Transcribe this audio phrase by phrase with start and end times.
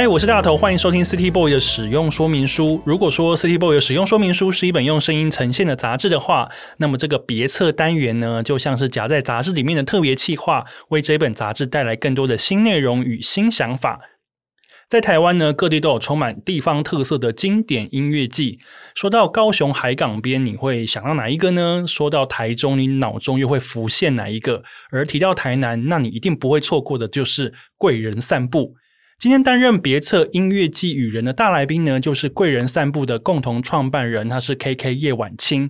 [0.00, 2.80] 嗨，我是大头，欢迎收听 City Boy 的使用说明书。
[2.86, 13.98] 如果说 City Boy 的使用说明书是一本用声音呈现的杂志的话，那么这个别册单元呢，就像是夹在杂志里面的特别企划，为这本杂志带来更多的新内容与新想法。
[14.88, 18.60] 在台湾呢，各地都有充满地方特色的经典音乐季。
[18.94, 21.82] 说到高雄海港边，你会想到哪一个呢？
[21.88, 24.62] 说到台中，你脑中又会浮现哪一个？
[24.92, 28.76] 而提到台南，那你一定不会错过的就是贵人散步。
[29.18, 35.68] 今天担任别册音乐季与人的大来宾呢，就是贵人散步的共同创办人，他是 KK 叶婉清。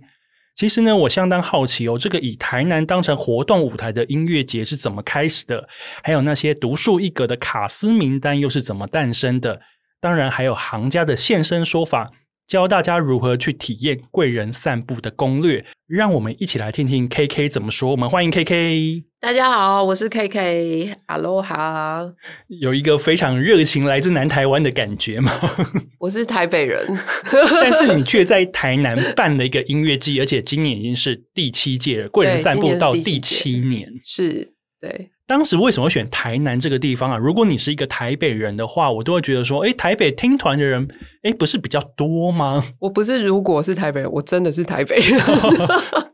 [0.55, 5.67] 其实呢，我相当好奇哦，这个以台南当成活动舞台的音乐节是怎么开始的？
[6.03, 9.63] 还有那些独树一格的卡司名单又是怎么诞生的？
[9.99, 12.11] 当然，还有行家的现身说法。
[12.47, 17.93] 教大家如何去体验贵人散步的攻略，让我们一起来听听 KK 怎么说。
[17.93, 19.08] 我们欢迎 KK。
[19.21, 20.95] 大家好，我是 KK。
[21.09, 22.15] Aloha。
[22.47, 25.33] 有一个非常热情来自南台湾的感觉吗？
[25.99, 26.87] 我是台北人，
[27.61, 32.09] 但是你却在台南办了一个音乐季，而且今年已经是第七届了。
[32.11, 35.11] 贵人散步到第七年，是，对。
[35.27, 37.17] 当时为什么选台南这个地方啊？
[37.17, 40.89] 如果你是一个台北人的话，我都会觉得说，哎，台北听团的人，
[41.25, 42.65] 诶，不是比较多吗？
[42.79, 45.21] 我不是，如果是台北人，我真的是台北人。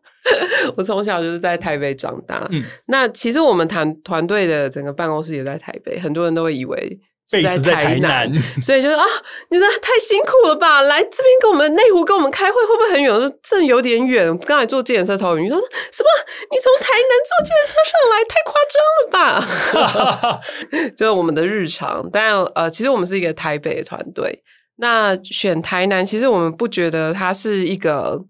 [0.76, 2.46] 我从小就是在台北长大。
[2.50, 6.98] 嗯，那其实我们团团队的整个办公室也在台北，很多人都会以为。
[7.26, 8.30] 在台在台南，
[8.60, 9.02] 所以就是啊，
[9.48, 10.82] 你这太辛苦了吧？
[10.82, 13.10] 来这边跟我们内湖跟我们开会，会不会很远？
[13.18, 14.36] 说这有点远。
[14.40, 16.08] 刚才坐计程车头晕，他说什么？
[16.50, 20.40] 你从台南坐计程车上来，太夸张了吧？
[20.98, 22.06] 就是我们的日常。
[22.12, 24.42] 但呃，其实我们是一个台北的团队。
[24.76, 28.22] 那选台南，其实我们不觉得它是一个，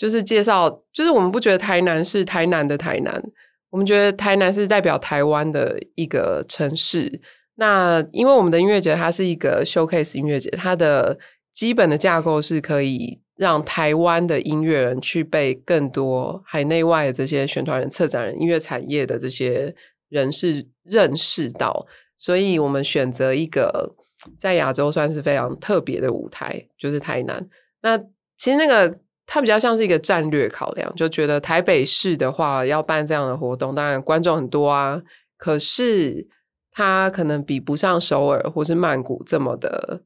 [0.00, 3.22] 就是介绍，就是我们不觉得台南是台南的台南。
[3.68, 7.20] 我们觉得台南是代表台湾的一个城市。
[7.56, 11.18] 那因为我们的音乐节它是一个 showcase 音乐节，它的
[11.52, 19.74] 基本的架构是可以让台湾的音乐人去被更多海内外的这些选团人、策展人、音乐产业的这些
[20.08, 23.94] 人士认识到，所以我们选择一个
[24.38, 27.46] 在亚洲算是非常特别的舞台，就是台南。
[27.82, 27.98] 那
[28.38, 28.98] 其实那个
[29.30, 35.00] 它比较像是一个战略考量，就觉得台北市的话要办这样的活动，当然观众很多啊，
[35.36, 36.28] 可是。
[36.72, 40.02] 它可能比不上首尔或是曼谷这么的，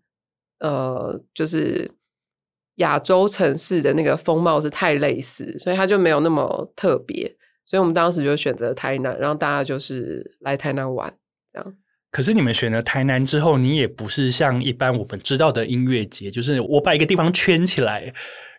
[0.60, 1.88] 呃，就是
[2.76, 7.30] 亚洲城市的那个风貌是太类似，所以它就没有那么特别。
[7.66, 11.14] 所以我们当时就选择台南，让大家就是来台南玩，
[11.52, 11.74] 这样。
[12.10, 18.10] 可是你们选了台南之后，你也不是像一般我们知道的音乐节，就是我把一个地方圈起来。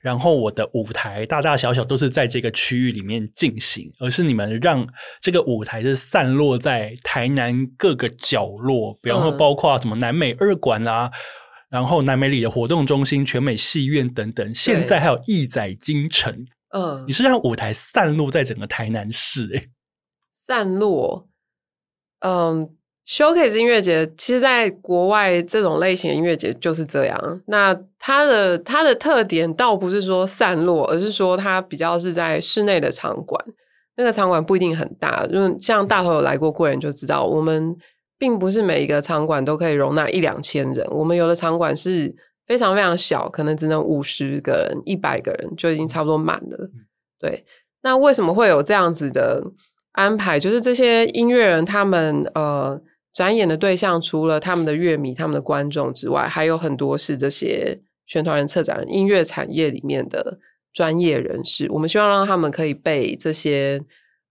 [0.06, 4.88] 然后我的舞台大大小小都是在这个区域里面进行，而是你们让
[5.20, 11.12] 这个舞台是散落在台南各个角落，比方说包括什么南美二馆啊，嗯、
[11.72, 16.46] 然后南美里的活动中心、全美戏院等等，现在还有艺仔京城。
[16.70, 19.70] 嗯，你是让舞台散落在整个台南市、欸，诶
[20.32, 21.28] 散落，
[22.20, 22.78] 嗯。
[23.08, 27.42] Showcase 音乐节，其实在国外这种类型的音乐节就是这样。
[27.46, 33.40] 那它的它的特点倒不是说散落，而是说它比较是在室内的场馆。
[33.96, 37.76] 那个场馆不一定很大，因为像大头有来过贵人就知道，我们
[38.18, 40.84] 并不是每一个场馆都可以容纳一两千人。
[40.90, 42.14] 我们有的场馆是
[42.48, 46.70] 非常非常小，可能只能五十个人、一百个人就已经差不多满了。
[47.20, 47.46] 对，
[47.84, 49.44] 那为什么会有这样子的
[49.92, 50.40] 安排？
[50.40, 52.82] 就是这些音乐人他们呃。
[53.16, 60.38] 展演的对象除了他们的乐迷、他们的观众之外，还有很多是这些选团人、策展人、音乐产业里面的
[60.74, 61.66] 专业人士。
[61.72, 63.82] 我们希望让他们可以被这些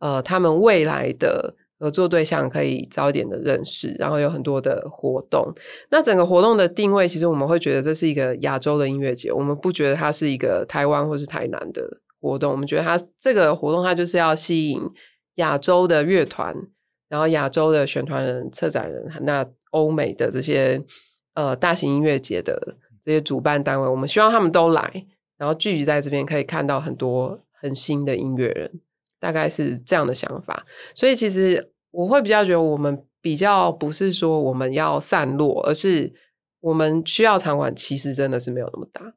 [0.00, 5.50] 呃他们未来的合作对象可以早点的认识，然后有很多的活动。
[5.90, 11.82] 那整个活动的定位，其实我们会觉得这是一个亚洲的音乐节，我们不觉得它是一个台湾或是台南的
[12.20, 12.52] 活动。
[12.52, 14.82] 我们觉得它这个活动，它就是要吸引
[15.36, 16.54] 亚洲的乐团，
[17.14, 20.82] 然后亚洲的选团人、策展人，那欧美的这些
[21.34, 25.06] 呃大型音乐节的这些主办单位，我们希望他们都来，
[25.36, 28.80] 然后聚集在这边，可以看到很多很新的音乐人，
[29.20, 30.66] 大概是这样的想法。
[30.94, 31.70] 所以其实。
[31.96, 36.12] 我会比较觉得，我们比较不是说我们要散落，而是
[36.58, 39.14] 我们需要场馆，其实真的是没有那么大，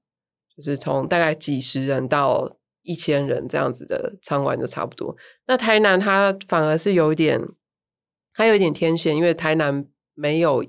[0.55, 2.47] 就是从大概几十人到
[2.83, 5.17] 一千人这样子的场馆就差不多。
[5.47, 7.41] 那台南它反而是有一点，
[8.37, 10.63] 它有一点天线，因为台南没有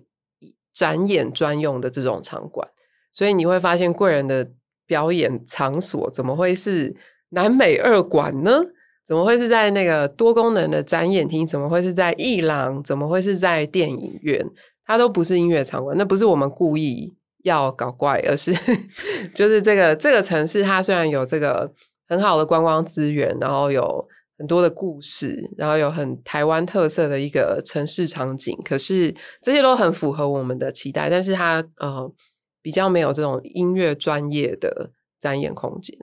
[0.73, 2.67] 展演专用的这种场馆，
[3.13, 4.51] 所以你会发现贵人的
[4.87, 6.97] 表演场所怎么会是
[7.29, 8.65] 南美二馆呢？
[9.05, 11.47] 怎么会是在那个多功能的展演厅？
[11.47, 12.83] 怎么会是在艺廊？
[12.83, 14.47] 怎么会是在电影院？
[14.87, 18.53] 它都不是音乐场馆，那不是我们故意要搞怪，而是
[19.35, 21.71] 就是这个这个城市，它虽然有这个
[22.09, 24.09] 很好的观光资源，然后有
[24.39, 29.13] 很多的故事，然后有很台湾特色的一个城市场景，可是
[29.43, 32.11] 这些都很符合我们的期待，但是它呃
[32.63, 35.99] 比较没有这种音乐专业的展演空间。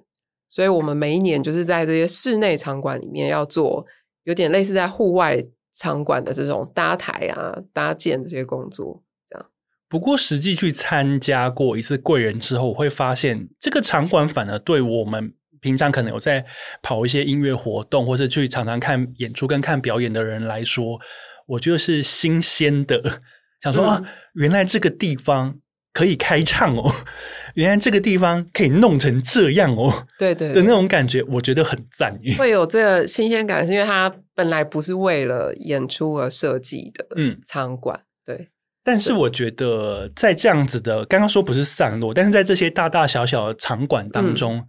[0.50, 3.86] 所以，我们每一年就是在这些室内场馆里面要做
[4.24, 5.44] 有点类似在户外
[5.74, 9.04] 场馆的这种搭台啊、搭建这些工作。
[9.30, 9.46] 这样。
[9.90, 15.34] 不过，实际去参加过一次贵人之后，我会发现这个场馆反而对我们
[15.66, 16.46] 平常可能有在
[16.84, 21.00] 跑一些音乐活动，或是去常常看演出跟看表演的人来说，
[21.48, 23.22] 我觉得是新鲜的。
[23.62, 24.04] 想说、嗯、啊，
[24.36, 25.56] 原来这个地方。
[25.96, 26.92] 可以开唱哦！
[27.56, 29.90] 原来这个地方可以弄成这样哦，
[30.20, 32.14] 对，对对，的那种感觉，我觉得很赞。
[32.38, 38.50] 会有这个新鲜感，是因为它本来不是为了演出而设计的，嗯，场馆对。
[38.84, 44.68] 但是我觉得在这样子的，刚刚说不是散落，但是在这些大大小小的场馆当中，嗯、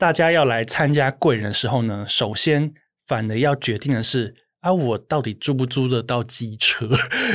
[0.00, 2.72] 大家要来参加贵人的时候呢，首先
[3.06, 6.88] 反而要决定的是啊，我到底租不租得到机车？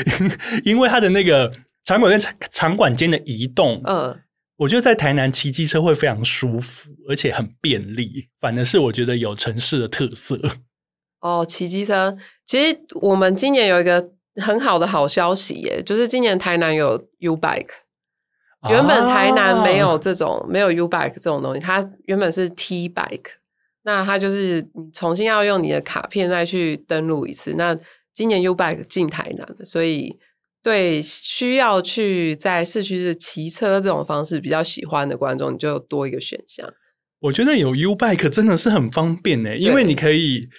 [0.66, 1.54] 因为他的那个。
[1.88, 4.20] 场馆跟场场馆间的移动，嗯，
[4.58, 8.28] 我觉得在台南骑机车会非常舒服，而且很便利。
[8.40, 10.42] 反而是我觉得有城市的特色。
[11.20, 14.04] 哦，骑机车，其实我们今年有一个
[14.42, 17.85] 很好的好消息耶，就是今年台南有 U Bike。
[18.70, 23.32] 原本台南没有这种、啊、没有 U Bike 这种东西，它原本是 T Bike，
[23.84, 27.54] 那它就是你重新要用你的卡片再去登录一次。
[27.58, 27.78] 那
[28.14, 30.18] 今年 U Bike 进台南了，所以。
[30.66, 36.68] 对，需要去在市区是骑车这种方式比较喜欢的观众，你就多一个选项。
[37.20, 40.50] 我觉得有 U Bike 真的是很方便呢，因为你可以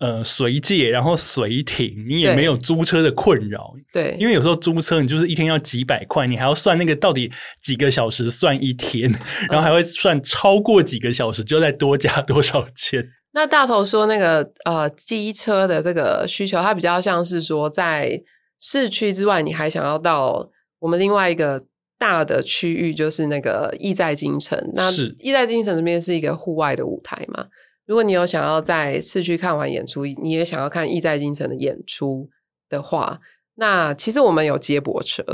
[0.00, 3.72] 呃随借，然后随停，你也没有租车的困扰。
[3.92, 7.30] 对，因为有时候租车你就是一天要几百块，你还要算那个到底
[7.62, 9.08] 几个小时算一天，
[9.48, 13.08] 然后还会算超过几个小时就再多加多少钱。
[13.32, 18.20] 那大头说那个呃机车的这个需求，它比较像是说在。
[18.62, 20.46] 市区之外，你还想要到
[20.80, 21.64] 我们另外一个
[21.98, 24.62] 大的区域，就是那个意在京城。
[24.74, 27.46] 那意在京城这边是一个户外的舞台嘛？
[27.90, 32.30] 如果你有想要在市区看完演出，你也想要看意在京城的演出
[32.68, 33.18] 的话。
[33.56, 35.24] 那其实我们有接驳车，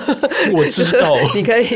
[0.56, 1.66] 我知道， 你可以，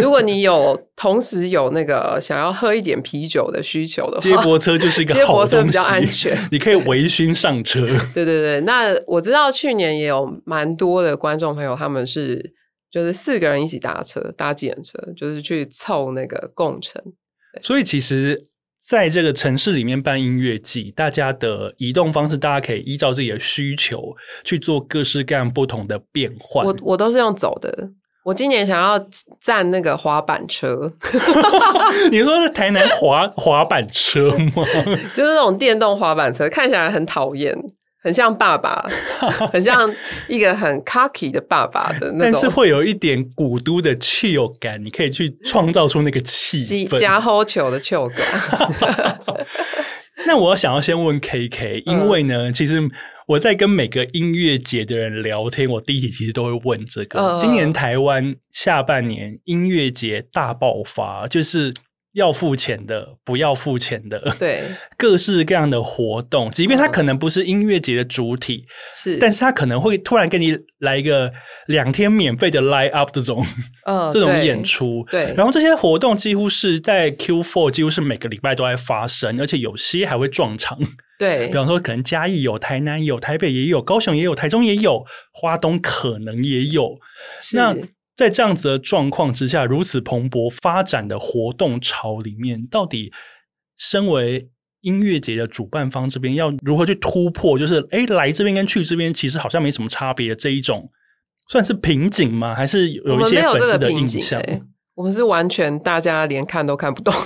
[0.00, 7.80] 如果你有同时有那个想要喝一点啤酒的需求的话，接驳车就是一个 接驳车比较安全，你可以微醺上车。
[8.14, 12.54] 对对对，那我知道去年也有蛮多的观众朋友，他们是
[12.88, 17.02] 就是四个人一起搭车搭计程车，就是去凑那个共乘。
[17.60, 18.46] 所以其实。
[18.88, 24.02] 在这个城市里面办音乐季，大家的移动方式，大家可以依照自己的需求
[24.44, 26.64] 去做各式各样不同的变换。
[26.64, 27.90] 我我都是用走的。
[28.24, 28.98] 我今年想要
[29.40, 30.90] 站那个滑板车。
[32.10, 34.64] 你说是台南滑滑板车吗？
[35.14, 37.54] 就是那种电动滑板车，看起来很讨厌。
[38.00, 38.88] 很像爸爸，
[39.52, 39.92] 很像
[40.28, 49.20] 一个很 cocky 的爸爸的那种，但是会有一点古都的 chill 感，你可以去创造出那个气氛，加 hold 球的 chill 感。
[50.26, 52.80] 那我想要先问 KK，因为呢，嗯、其实
[53.26, 61.74] 我在跟每个音乐节的人聊天，我第一题其实都会问这个：嗯、今年台湾下半年音乐节大爆发，就是。
[62.18, 64.62] 要付钱的，不要付钱的，对，
[64.98, 71.32] 各式各样的活动，即便它可能不是音乐节的主体，是，但是它可能会突然给你来一个
[71.66, 73.44] 两天免费的 live up 这种，
[73.86, 80.76] 嗯， 这种演出，对，然后这些活动几乎是在 Q Four 几乎是每个礼拜都在发生，而且有些还会撞场，
[81.18, 86.96] 对， 比方说可能嘉义有，台南有，台北也有，高雄也有，台中也有，花东可能也有。
[87.54, 87.74] 那
[88.18, 93.12] 在这样子的状况之下，如此蓬勃发展的活动潮里面，到底
[93.76, 97.56] 身为音乐节的主办方这边要如何去突破？
[97.56, 100.90] 就是哎，来这边跟去这边其实好像没什么差别这一种，
[101.48, 102.56] 算是瓶颈吗？
[102.56, 104.42] 还是有一些粉丝的印象？
[104.98, 107.14] 我们是完全大家连看都看不懂。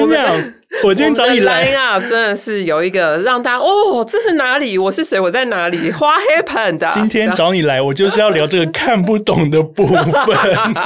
[0.00, 4.76] 我跟我今天找你来啊，真的是有一个让大家哦，这是哪里？
[4.76, 5.20] 我是谁？
[5.20, 6.92] 我在哪里？What happened？
[6.92, 10.04] 今天找你来，我就是要聊这个看不懂的部分。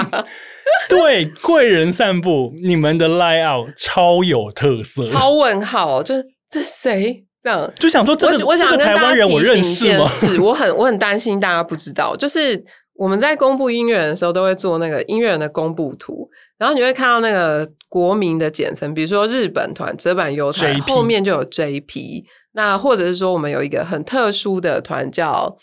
[0.86, 6.14] 对，贵人散步，你们的 layout 超有特色，超问号，就
[6.50, 7.72] 这谁这样？
[7.78, 12.62] 就想说这个，我，我想跟大家提醒一件 事，我很我很担心大家不知道，就是
[13.00, 16.28] 我们在公布音乐人的时候，都会做那个音乐人的公布图，
[16.58, 17.66] 然后你会看到那个。
[17.90, 25.58] 国民的简称，比如说日本团折板优太 JP 后面就有 JP，那或者是说我们有一个很特殊的团叫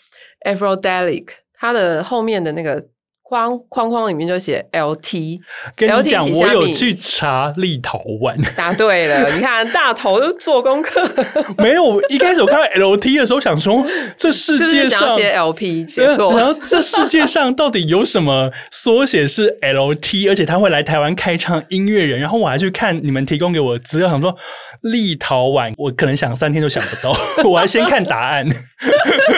[0.46, 2.84] Afrodelic，它的后面的那个。
[3.28, 5.38] 框框框里面就写 LT，
[5.76, 9.30] 跟你讲，我有去查立陶宛，答对了。
[9.34, 11.06] 你看大头都做功课，
[11.58, 12.00] 没有。
[12.08, 20.30] 一开始我看到 LT 的时候，想说这世界上写 LP 写错，然后这世界上到底有什么缩写是 LT？
[20.30, 24.34] 而且他会来台湾开唱音乐人，然后我还去看你们提供给我的资料，想说
[24.80, 27.14] 立陶宛，我可能想三天都想不到，
[27.46, 28.48] 我还先看答案。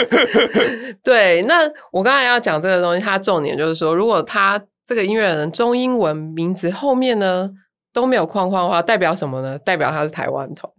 [1.02, 3.79] 对，那我刚才要讲这个东西，它重点就是。
[3.80, 7.50] 说，如果他这个音乐人中英文名字后面呢
[7.92, 9.58] 都没有框框的话，代表什么呢？
[9.58, 10.70] 代表他是台湾团。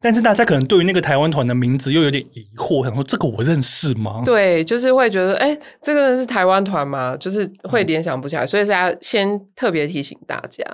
[0.00, 4.22] 但是大家可能对于那个台湾团的名字又有点疑惑，想说这个我认识吗？
[4.24, 7.16] 对，就是会觉得，哎，这个人是台湾团吗？
[7.16, 10.64] 就是会联想不起来，嗯、所以大家先特别提醒大家。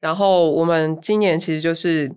[0.00, 2.08] 然后我们今年其实就是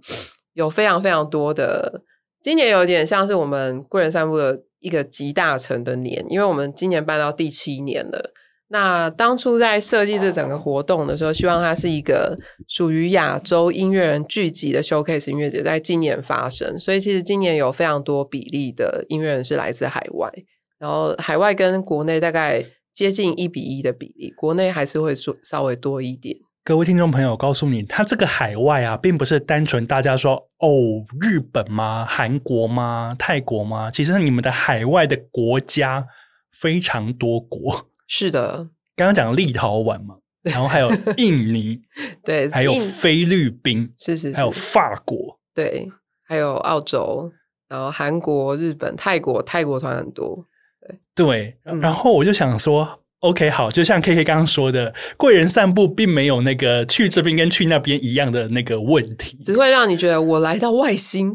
[0.54, 2.04] 有非常非常多的，
[2.44, 8.32] 今年有点像是我们贵人散步的一个集大成的年，因为我们今年办到第七年了。
[8.74, 16.80] 那当初在设计这整个活动的时候，希望它是一个属于亚洲音乐人聚集的 showcase 音乐节，在今年发生。
[16.80, 20.32] 所以其实今年有非常多比例的音乐人是来自海外，
[20.80, 22.64] 然后海外跟国内大概
[22.94, 26.38] 接近一比一的比例，国内还是会说稍微多一点。
[26.64, 32.06] 各位听众朋友，告诉你，它这个海外啊，并不是单纯大家说哦，日本吗？
[32.08, 33.14] 韩国吗？
[33.20, 33.92] 泰国吗？
[33.92, 36.08] 其实你们的海外的国家
[36.54, 37.91] 非常多国。
[38.14, 41.82] 是的，刚刚讲立陶宛嘛， 然后还有印尼，
[42.26, 45.90] 对，还有菲律宾，是是是，还有法国，对，
[46.28, 47.32] 还有澳洲，
[47.70, 50.46] 然后韩国、日本、泰国，泰国团很多，
[50.82, 51.00] 对。
[51.16, 53.01] 对，然后我就想说。
[53.24, 61.32] 嗯 OK，好，就像 KK 刚刚说的，贵人散步并没有那个去这边跟去那边一样的那个问题，只会让你觉得我来到外星，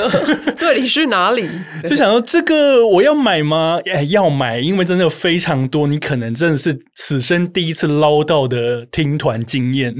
[0.54, 1.48] 这里是哪里？
[1.88, 3.80] 就想说这个我要买吗？
[3.86, 9.94] 哎，要买，因为真的非常多，你可能真的是此生第一次捞到的听团经验。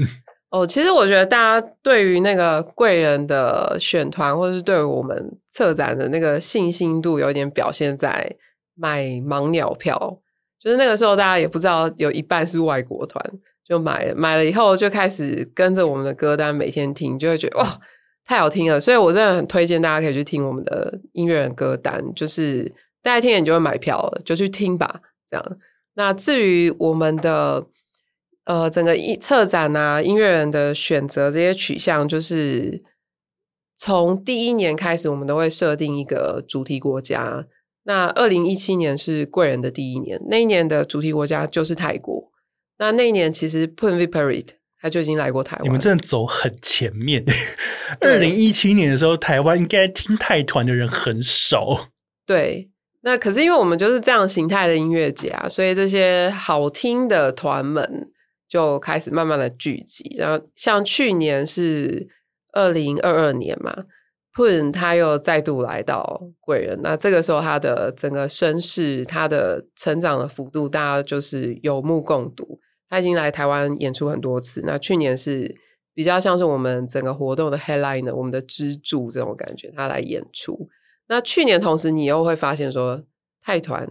[0.51, 5.17] 哦，其实我觉得大家对于那个贵人的选团，或者是对于我们
[5.49, 8.35] 策展的那个信心度，有点表现在
[8.75, 10.19] 买盲鸟票。
[10.61, 13.19] 就是那个时候，大家也不知道有一半是外国团，
[13.67, 17.65] 就买了，买了以后就开始跟着我们的歌单每天听，就会觉得哇，
[18.25, 18.79] 太好听了。
[18.79, 25.01] 所以我真的很推荐大家可以去听我们的音乐人歌单，就是大家听了你就会买票了，就去听吧。
[25.27, 25.57] 这样。
[25.95, 27.65] 那至于我们的
[28.45, 32.83] 呃整个策展啊，音乐人的选择这些取向，就是
[33.75, 37.47] 从第一年开始，我们都会设定一个主题国家。
[37.91, 42.31] 那二零一七年是贵人的第一年，那一年的主题国家就是泰国。
[42.77, 44.47] 那那一年其实 Poon Viparit
[44.79, 45.65] 他就已经来过台湾。
[45.65, 47.21] 你们真的走很前面。
[47.99, 51.89] 二零一七年的时候，台湾应该听泰团的人很少。
[52.25, 52.69] 对，
[53.01, 58.09] 那可是因为我们就是这样形态的音乐节啊，所以这些好听的团们
[58.47, 60.15] 就开始慢慢的聚集。
[60.17, 62.07] 然后像去年是
[62.53, 63.83] 二零二二年嘛。
[64.33, 72.59] Poon 他又再度来到贵人，那这个时候他的整个身世、他的成长的幅度，大家就是有目共睹。
[72.87, 75.55] 他已经来台湾演出很多次，那去年是
[75.93, 80.69] 比较像是我们整个活动的 headline，我们的支柱这种感觉，他来演出。
[81.07, 83.03] 那去年同时你又会发现说，
[83.41, 83.89] 泰团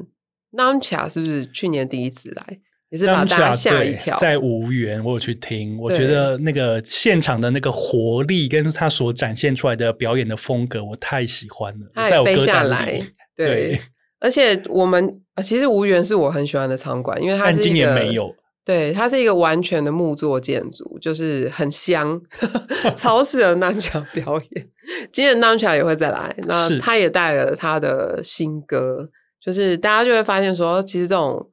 [0.53, 2.61] Namcha 是不是去年第一次来？
[2.91, 11.87] 也是把大家吓一跳，在无缘，我有去听，我觉得那个现场的那个活力跟他所展现出来的表演的风格，我太喜欢了。
[11.95, 13.01] 他也飞下来，
[13.37, 13.81] 对，对，
[14.19, 22.21] 而且我们其实无缘是我很喜欢的场馆，因为它是今年没有，对，它是一个完全的木作建筑，就是很香，
[22.97, 24.69] 超适合 Namcha 表演。
[25.13, 29.09] 今年 Namcha 也会再来，那他也带了他的新歌，
[29.41, 31.50] 就是大家就会发现说，其实这种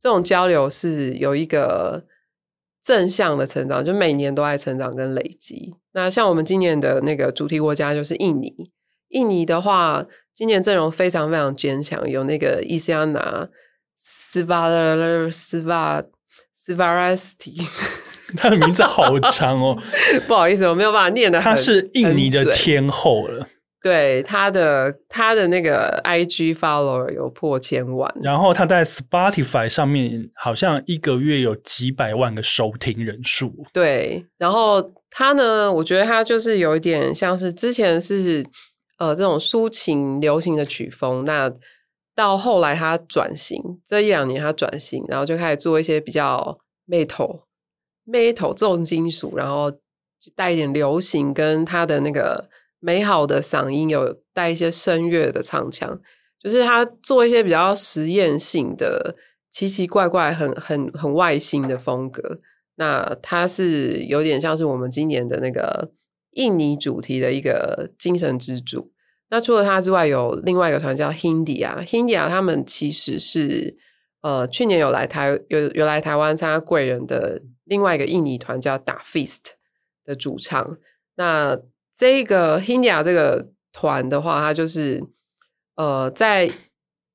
[0.00, 2.04] 这种交流是有一个
[2.82, 5.74] 正向的成长，就每年都在成长跟累积。
[5.92, 8.54] 那像我们今年的那个主题国家就是印尼，
[9.08, 13.48] 印尼的话，今年阵容非常非常坚强，有那个伊斯安娜
[13.96, 16.02] 斯巴勒斯巴。
[16.68, 17.56] Svarasti，
[18.36, 19.74] 他的名字好长哦，
[20.28, 21.40] 不好意思，我没有办法念的。
[21.40, 23.48] 他是印尼的天后了，
[23.82, 33.52] 对他的他的那个 IG follower 有破千万，然后他在 Spotify 上面好像一个月有几百万个收听人数。
[33.72, 38.44] 对，然后他呢，我觉得他就是有一点像是之前是
[38.98, 41.52] 呃这种抒情流行的曲风，那。
[42.18, 46.58] 到后来他转型，这一两年他转型，然后就开始做一些比较
[46.88, 47.42] metal
[48.04, 49.70] metal 重金属，然后
[50.34, 52.48] 带一点流行，跟他的那个
[52.80, 56.00] 美好的嗓音有带一些声乐的唱腔，
[56.40, 59.16] 就是他做一些比较实验性的、
[59.50, 62.38] 奇奇怪怪、很很很外星的风格。
[62.76, 65.90] 那他是有点像是我们今年的那个
[66.32, 68.92] 印尼主题的一个精神支柱。
[69.30, 73.76] 那除了他之外，有另外一个团叫 Hindi 啊，Hindi 啊他们其实是
[74.22, 79.54] 呃去年有来台有有来台湾参加贵人的另外一个印尼团叫 Da Feast
[80.04, 80.78] 的主唱。
[81.16, 81.58] 那
[81.98, 85.02] 这个 Hindia 这个团的话，它就是
[85.74, 86.48] 呃在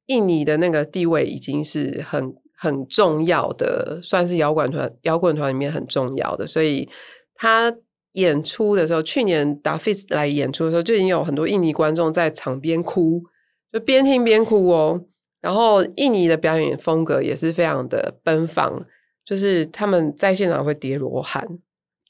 [0.07, 6.89] 印尼的那个地位已经是很很重要的，算是摇滚团摇滚团里面很重要的，所以
[7.33, 7.73] 他。
[8.13, 13.23] 演出的时候，去年 d a f i s 来演出的时候，就已经有很多印尼观众在场边哭，
[13.71, 15.03] 就边听边哭哦。
[15.41, 18.85] 然后印尼的表演风格也是非常的奔放，
[19.25, 21.43] 就是他们在现场会叠罗汉。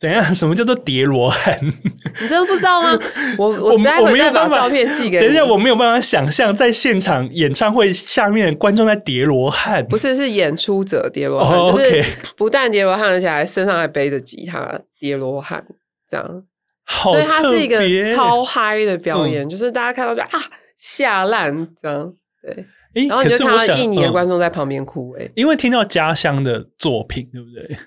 [0.04, 1.58] 等一下，什么叫做叠罗汉？
[1.64, 3.00] 你真的不知道吗？
[3.40, 5.24] 我我待会再把照片寄给你。
[5.24, 9.86] 等一下，我没有办法想象在现场演唱会下面观众在叠罗汉。
[9.88, 11.72] 不是，是演出者叠罗汉，oh.
[11.72, 12.04] 就是
[12.36, 15.64] 不但叠罗汉，而且还身上还背着吉他叠罗汉。
[16.10, 16.44] 这样，
[16.86, 17.80] 所以它是一个
[18.13, 20.44] 超嗨的表演，嗯、就是大家看到就啊
[20.76, 22.66] 吓烂这样，对。
[22.96, 27.78] 欸、然后你就看到印尼的观众在旁边哭，哎，因为听到家乡的作品，对不对？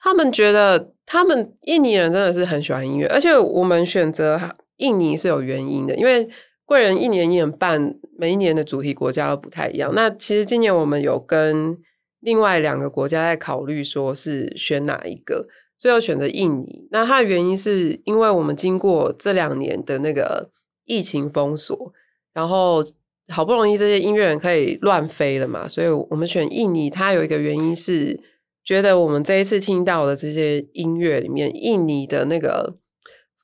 [0.00, 4.40] 他们觉得他们印尼人真的是很喜欢音乐，而且我们选择
[4.76, 6.28] 印尼是有原因的，因为
[6.64, 9.92] 贵人一年一年办，每一年的主题国家都不太一样。
[9.94, 11.76] 那其实今年我们有跟
[12.20, 15.46] 另外两个国家在考虑，说是选哪一个。
[15.78, 20.50] 最后选择印尼，那它的原因是因为我们经过这两年的那个
[20.86, 21.92] 疫情封锁，
[22.34, 22.82] 然后
[23.28, 26.90] 好不容易这些音乐人可以乱飞了嘛，所以我们选印尼。
[26.90, 28.20] 它有一个原因是
[28.68, 32.76] 觉得我们这一次听到的这些音乐里面，印尼的那个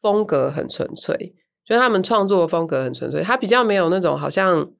[0.02, 1.32] 风格很纯粹，
[1.64, 4.70] 就他们创作的风格很纯粹，它比较没有那种好像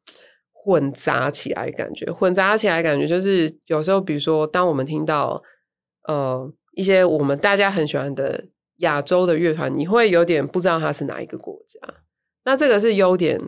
[0.52, 5.42] 混杂起来感觉，混杂起来感觉就是有时候，比如说当我们听到
[6.07, 6.52] 呃。
[6.76, 8.46] 一些我们大家很喜欢的
[8.78, 11.78] 亚洲的乐团，你会有点不知道它是哪一个国家。
[12.44, 13.40] 那这个是优点，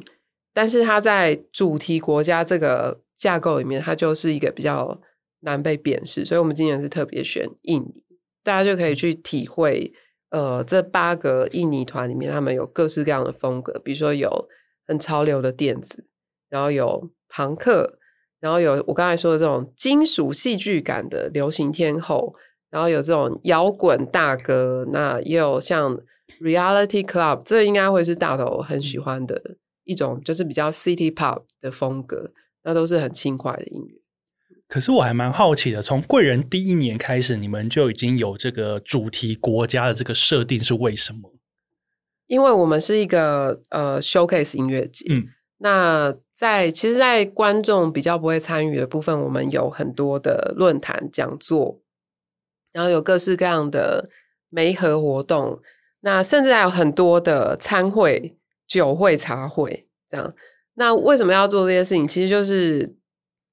[0.54, 4.96] 但是它在主题国家这个架构里面，它就是一个比较
[5.40, 6.24] 难被辨识。
[6.24, 8.04] 所以我们今年是特别选印尼，
[8.42, 9.92] 大家就可以去体会。
[10.30, 14.48] 呃，这八个印尼团里面，他们有各式各样的风格，比如说有
[14.86, 16.04] 很潮流的电子，
[16.48, 17.98] 然后有朋克，
[18.40, 22.34] 然后有我刚才说的这种金属戏剧感的流行天后。
[22.68, 25.98] 然后有这种摇滚大哥，那也有像
[26.42, 29.40] Reality Club，这应该会是大头很喜欢的
[29.84, 32.32] 一种，就是比较 City Pop 的风格，
[32.64, 33.94] 那都是很轻快的音乐。
[34.68, 41.32] 可是我还蛮好奇的，从贵人第一年开始，你们就已经有这个主题国家的这个设定，是为什么？
[42.26, 51.80] 因为我们是一个呃 showcase 音乐节，嗯，那在其实，在观众比较不会参与的部分，我们有很多的论坛讲座。
[52.72, 54.10] 然后有各式各样的
[54.50, 55.58] 媒合活动，
[56.00, 58.36] 那甚至还有很多的餐会、
[58.68, 60.34] 酒会、茶会这样。
[60.74, 62.06] 那为什么要做这些事情？
[62.06, 62.96] 其实就是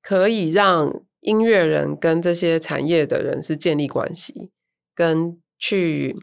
[0.04, 4.52] 可以让音乐人跟这些产业的人是建立关系，
[4.94, 6.16] 跟去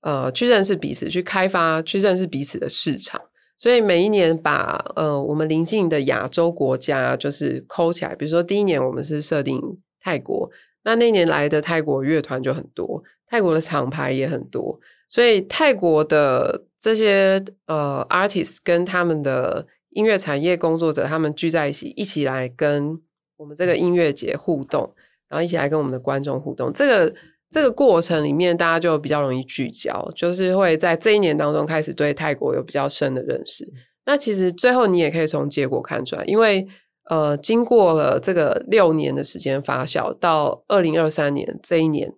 [0.00, 3.20] 呃去认识彼此，去开发、去认识彼此的市场。
[3.58, 9.60] 所以每一年把呃我们邻近的亚洲国家就是抠起来，比如说第一年我们是设定
[10.00, 10.50] 泰国。
[10.84, 22.98] 那那年来的泰国乐团就很多，泰国的厂牌也很多，所以泰国的这些呃 artist 跟他们的音乐产业工作者，他们聚在一起，一起来跟
[23.36, 24.94] 我们这个音乐节互动，
[25.28, 26.72] 然后一起来跟我们的观众互动。
[26.72, 27.14] 这个
[27.50, 33.70] 这个过程里面，大家就比较容易聚焦，就是会在这一年当中开始对泰国有比较深的认识。
[34.06, 36.66] 那其实最后你也可以从结果看出来，因为
[37.10, 42.14] 呃，经过了这个六年的时间发酵，到二零二三年这一年，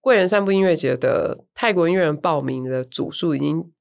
[0.00, 3.72] 贵人散步音乐节的泰国音乐人报名的组数已经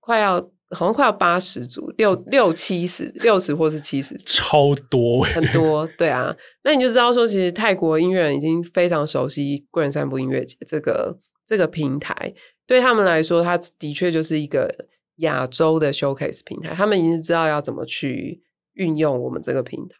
[0.00, 0.50] 快要。
[0.74, 6.34] 好像快要八十组，六六七十，六十或是七十，超多，很多，对啊。
[6.64, 12.34] 那你就知道说，其实泰国音乐人已经非常熟悉贵人散步音乐节这个这个平台，
[12.66, 14.68] 对他们来说，它的确就是一个
[15.18, 18.42] 亚洲的 showcase 平台，他们已经知道要怎么去
[18.74, 19.96] 运用我们这个平台。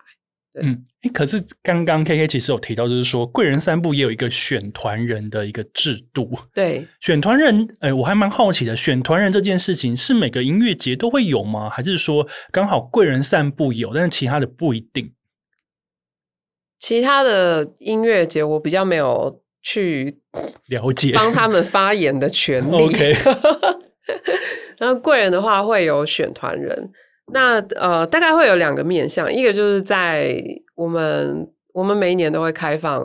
[0.63, 6.31] 嗯，可是刚刚 KK 其实有提到，就是说贵人散步也有一个选团人的一个制度。
[6.55, 11.69] 对， 选团人，哎，我还蛮好奇的，选团人这件事情是每个音乐节都会有吗？
[11.69, 15.13] 还是说刚好贵人散步有，但是其他的不一定？
[16.79, 20.21] 其他的音乐节我比较没有去
[20.69, 22.77] 了解，帮他们发言的权利。
[22.77, 23.13] OK，
[24.79, 26.93] 然后贵人的话会有选团人。
[27.33, 30.37] 那呃，大概会有两个面向，一个就是在
[30.75, 33.05] 我们我们每一年都会开放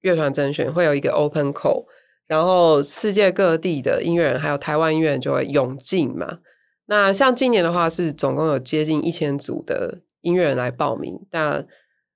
[0.00, 1.84] 乐团甄选，会有一个 open call，
[2.26, 6.38] 然后世界各地的音乐人还有台湾音乐人就会涌进嘛。
[6.86, 11.62] 那像今年的话，是总共有接近一千组的音乐人来报名，那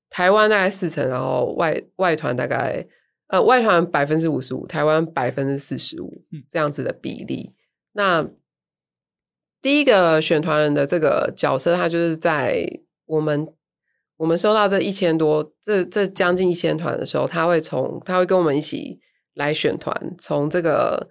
[0.09, 2.87] 台湾大概四成，然后外外团大概
[3.29, 7.53] 呃外团百分之五十五，台湾百分之四十五这样子的比例。
[7.93, 8.27] 那
[9.63, 12.69] 第一个选团人的这个角色，他就是在
[13.07, 13.47] 我们
[14.17, 18.99] 我们收到这一千多这这将近一千团的时候，他会从他会跟我们一起
[19.35, 21.09] 来选团，从这个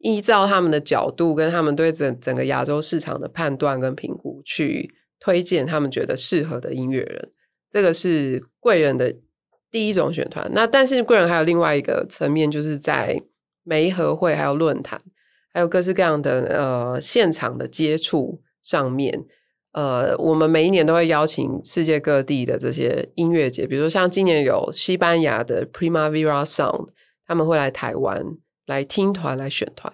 [0.00, 7.30] 依照他们的角度跟他们对整整个亚洲市场的判断跟评估，去推荐他们觉得适合的音乐人。
[7.70, 9.16] 这个是贵人的
[9.70, 10.48] 第一种选团。
[10.52, 13.20] 那但是贵人还有另外一个层面，就是在
[13.62, 15.00] 媒合会还有论坛。
[15.54, 19.24] 还有各式各样的呃现场的接触上面，
[19.70, 26.88] 呃，我们每一年都会邀请世界各地的这些音乐节，比如说像今年有西班牙的 Primavera Sound，
[27.24, 28.26] 他们会来台湾
[28.66, 29.92] 来听团来选团。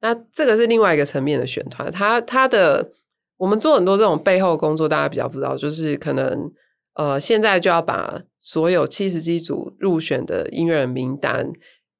[0.00, 2.92] 那这个是另外一个层面的选团，他他的
[3.38, 6.48] 我们做很多这种背后工作，大家比较不知道，就是可能
[6.94, 11.52] 呃现在就要把所有七十几组入选的音乐人名单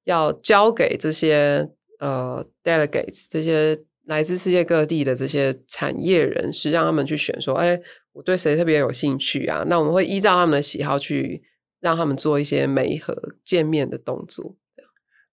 [0.05, 1.69] 要交给这些。
[2.03, 7.81] 呃，delegates 这些来自世界各地的这些产业人士，让他们去选，说，哎，
[8.13, 9.63] 我对谁特别有兴趣啊？
[9.69, 11.41] 那我们会依照他们的喜好去
[11.79, 14.57] 让他们做一些媒和见面的动作。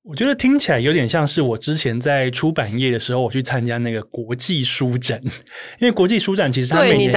[0.01, 5.21] 我觉得听起来有点像是我之前在出版业的时候，我去参加那个国际书展，
[5.77, 7.13] 因为国际书展其实它每年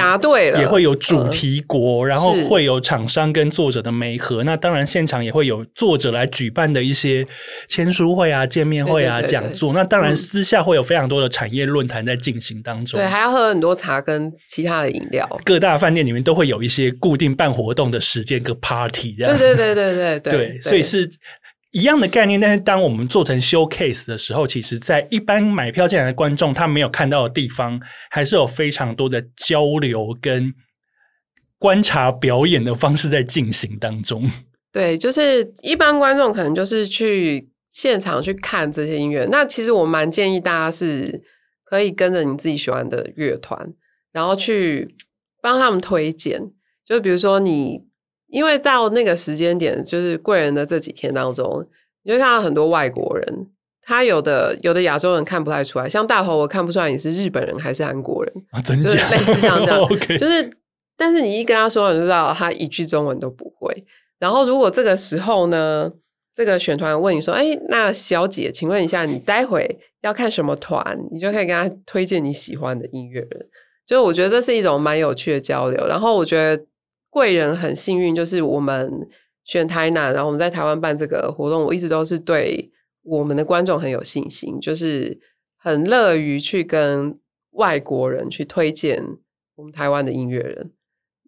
[0.59, 4.43] 也会有主题国，然后会有厂商跟作者的媒合。
[4.43, 7.25] 那当然现场也会有作者来举办的一些
[7.69, 9.73] 签书会啊、见面会啊、讲座。
[9.73, 12.99] 那当然私下会有非常多的产业论坛在进行当中。
[12.99, 15.27] 对，还要喝很多茶跟其他的饮料。
[15.45, 19.35] 各大饭店里面都会有一些固定办活动的时间跟 party 这样。
[19.35, 21.09] 对对对对对对，对， 所以是。
[21.73, 27.81] 一样的概念，但是当我们做成 showcase 的时候，其实，在一般买票进来的观众他没有看到的地方，
[28.11, 30.53] 还是有非常多的交流跟
[31.57, 34.29] 观察表演的方式在进行当中。
[34.71, 39.25] 对，就是一般观众可能就是去现场去看这些音乐。
[39.31, 41.23] 那其实我蛮建议大家是
[41.63, 43.73] 可以跟着你自己喜欢的乐团，
[44.11, 44.95] 然后去
[45.41, 46.51] 帮他们推荐。
[46.85, 47.91] 就比如说你。
[48.33, 51.63] 因为到那个时间点，就是贵人的这几天当中，
[52.01, 53.47] 你会看到很多外国人，
[53.83, 58.89] 他有的有的亚洲人看不太出来，像大头，我看不出来你是日本人还是韩国人啊，真假？
[58.89, 60.51] 就是类似像这样 就是，
[60.97, 63.85] 但是你一跟他说，你就知道他一句中文都不会。
[64.17, 65.91] 然后如果这个时候呢，
[66.33, 73.47] 这个选团问你说：“哎，那小姐，请问一下，你待会要看什么团？”你就可以跟他推荐你喜欢的音乐人。
[73.85, 75.85] 就是我觉得这是一种蛮有趣的交流。
[75.85, 76.63] 然后我觉得。
[77.13, 79.07] 贵人很幸运，就是我们
[79.43, 82.71] 选台南，然后我们在台湾办这个活动，我一直都是对
[83.03, 85.21] 我们的观众很有信心，就是
[85.57, 87.19] 很乐于去跟
[87.51, 88.99] 外国人去推荐
[89.53, 90.71] 我们台湾的音乐人，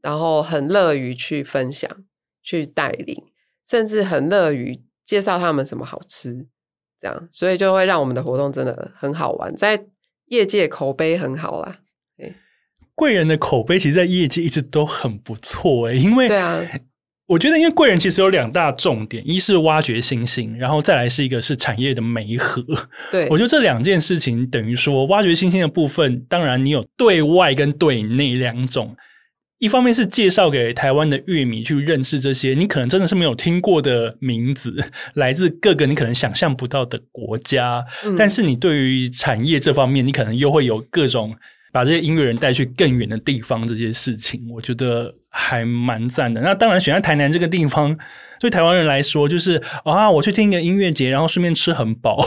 [0.01, 1.87] 然后很乐于去分享、
[2.41, 3.23] 去带领，
[3.63, 6.47] 甚至很乐于介绍他们什么好吃，
[6.99, 9.85] 这样，所以就会让我们的活动真的很好玩，在
[10.29, 11.81] 业界口碑很好啦。
[12.95, 16.61] 贵人的口碑其实，在业界一直都很不错诶，因为，对啊，
[17.27, 22.63] 我觉得，因为贵人其实有两大重点，一是挖掘新星，然后再来是一个是产业的媒合。
[23.11, 28.95] 对，我觉得这两件事情等于说，挖掘新星的部分，当然你有对外跟对内两种
[29.57, 34.75] 一方面是介绍给台湾的乐迷去认识这些你可能真的是没有听过的名字，
[35.15, 37.83] 来自各个你可能想象不到的国家。
[38.05, 41.35] 嗯、但是你对于产业这方面，你可能又会有各种
[41.75, 46.39] 把这些音乐人带去更远的地方这些事情，我觉得还蛮赞的。
[46.39, 47.93] 那当然选在台南这个地方，
[48.39, 52.25] 对台湾人来说就是啊，我去听一个音乐节，然后顺便吃很饱。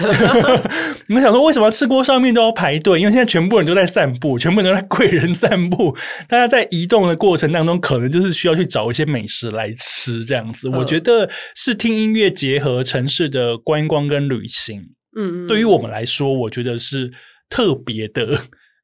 [1.08, 3.00] 你们想说为什么吃锅上面都要排队？
[3.00, 5.96] 因为现在全部人都在散步，全部人都在贵人散步。
[6.28, 10.68] 大家在移动的过程当中，可能就是需要去找一些美食来吃，这样子。
[10.68, 14.82] 我觉得是听音乐结合城市的观光跟旅行。
[15.16, 17.10] 嗯，对于我们来说，我觉得是
[17.48, 18.38] 特别的。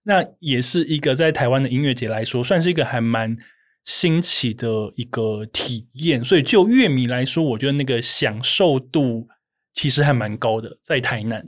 [0.07, 3.37] 那也是一个在台湾的音乐节来说，算是一个还蛮
[3.85, 6.25] 新奇的一个体验。
[6.25, 9.29] 所以就乐迷来说，我觉得那个享受度。
[9.79, 11.47] 其实还蛮高的，在台南。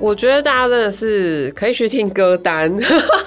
[0.00, 2.72] 我觉得大家真的是可以去听歌单，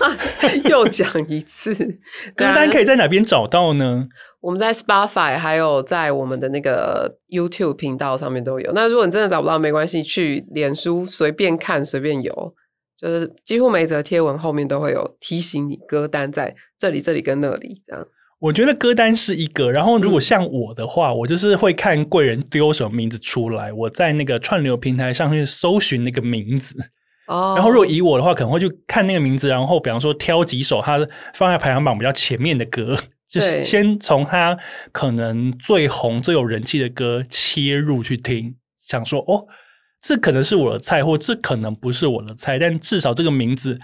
[0.69, 1.73] 又讲一次，
[2.35, 4.07] 歌单可以在哪边找到呢？
[4.39, 8.71] 我们在 Spotify 还有在我们的那个 YouTube 频道上面都有。
[8.73, 12.53] 那如果你真的找不到，没关系，去脸书随便看随便有，
[12.99, 18.07] 就是几乎每则贴文后面都会有提醒你歌单在这里、这里跟那里这样。
[18.41, 26.75] 我觉得歌单是一个，然后如果像我的话，嗯、我就是会看贵人丢什么名字出来，我在那个串流平台上去搜寻那个名字。
[27.27, 27.53] 哦。
[27.55, 30.97] 然后如果以我的话，可能会去看那个名字，然后比方说挑几首他
[31.35, 32.97] 放在排行榜比较前面的歌。
[33.29, 34.57] 就是先从他
[34.91, 38.53] 可能最红、最有人气的歌切入去听，
[38.85, 39.45] 想说哦，
[40.01, 43.79] 这可能是我的菜，或这可能不是我的菜，但至少这个名字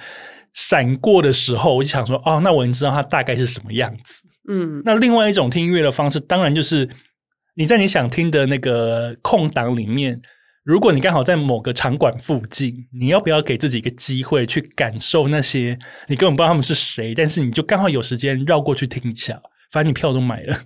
[0.54, 4.22] 闪过的时候，我就想说哦，那我已经知道它大概是什么样子。
[4.48, 6.90] 嗯，那另外一种听音乐的方式，当然就是
[7.56, 10.22] 你在你想听的那个空档里面。
[10.64, 15.80] 如果你刚好在某个场馆附近，你要不要给自己一个机会去感受那些
[16.10, 20.58] 你根本不知道他们是谁，但是你就刚好有时间绕过去听一下，反正你票都买了。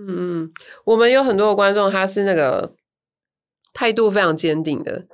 [0.00, 0.50] 嗯嗯，
[0.86, 2.74] 我们有很多的观众，他是那个
[3.74, 5.04] 态度非常坚定的，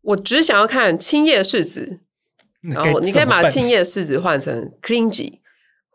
[0.00, 2.00] 我只想要看青叶世子，
[2.62, 5.38] 然后你可以把青叶世子换成 Clingy，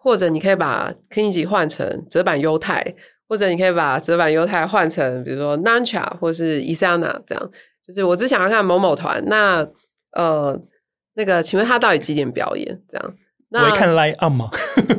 [0.08, 2.96] 或者你可以把 Clingy 换成折板优太。
[3.30, 7.52] 或者你可以把折板优太换成，比如说 Nancha 或是 Isana 这样，
[7.86, 9.22] 就是我只想要看某某团。
[9.26, 9.68] 那
[10.14, 10.58] 呃，
[11.16, 12.82] 那个，请问他到底几点表演？
[12.88, 13.14] 这样，
[13.50, 14.50] 那我会看 line up 吗？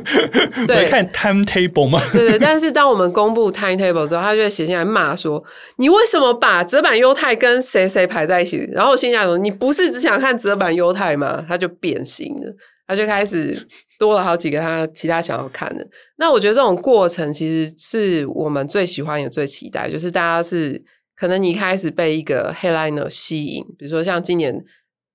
[0.67, 1.99] 对，看 timetable 吗？
[2.13, 2.37] 对对。
[2.37, 5.43] 但是当我们公布 timetable 之后，他就会写进来骂说
[5.77, 12.55] ：“你为什么把折板优太跟谁谁排在一起？”然后我心想说：“你不是只想看折板优太吗？”他就变心了。
[12.87, 13.57] 他就开始
[13.99, 15.87] 多了好几个他其他想要看的。
[16.15, 20.83] 那我觉得这种过程其实是我们最喜欢也最期待，就是大家是
[21.15, 24.63] 可能你一开始被一个 headliner 吸引，比如说像今年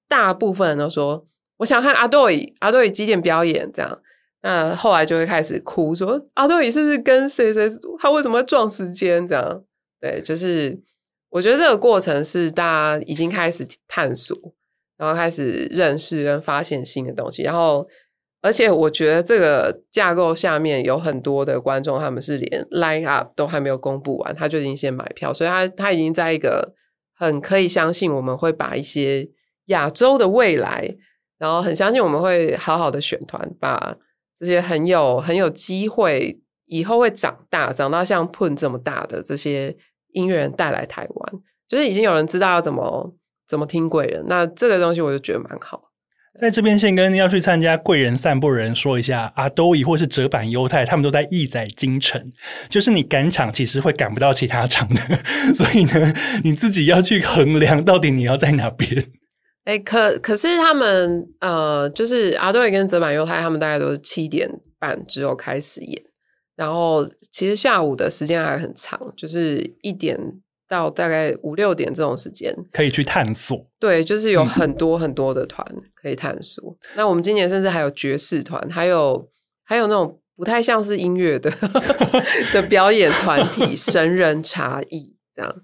[0.06, 3.98] 大部分人都说我想看阿多伊，阿多伊几点表演这样，
[4.42, 7.66] 那后来就会开始哭说阿多伊是不是跟谁谁
[7.98, 9.64] 他为什么撞时间这样？
[10.00, 10.78] 对，就是
[11.30, 12.62] 我觉得这个过程是大
[12.98, 14.36] 家已经开始探索。
[14.96, 17.84] 然后开始认识跟发现新的东西，然后
[18.44, 26.74] 而且我觉得这个架构下面有很多的观众，他们是连 line up 都还没有公布完，他就已经先买票，所以他他已经在一个
[27.16, 29.26] 很可以相信我们会把一些
[29.68, 30.94] 亚洲的未来，
[31.38, 33.96] 然后很相信我们会好好的选团，把
[34.38, 39.74] 这些很有很有机会以后会长大，长到像 Pun 这么大的这些
[40.12, 41.32] 音乐人带来台湾，
[41.66, 43.16] 就是已经有人知道要怎么。
[43.46, 44.24] 怎么听贵人？
[44.26, 45.90] 那这个东西我就觉得蛮好。
[46.38, 52.20] 在这边先跟要去参加贵人散步的人说一下，阿多伊或是折板优太，他们都在亿载金城。
[52.68, 55.00] 就是你赶场，其实会赶不到其他场的，
[55.54, 59.06] 所以呢，你自己要去衡量到底你要在哪边。
[59.64, 66.02] 哎、可可是他们呃，就是阿多伊跟泽板优太，他们大概都是七点半之后开始演，
[66.56, 70.18] 然后其实下午的时间还很长，就是一点。
[70.68, 73.66] 到大概五六点这种时间，可以去探索。
[73.78, 76.70] 对，就是有很多很多的团可以探索。
[76.70, 79.28] 嗯、那我们今年甚至还有爵士团，还有
[79.64, 81.50] 还有那种不太像是音乐的
[82.52, 85.54] 的表演团体，神人茶艺这样。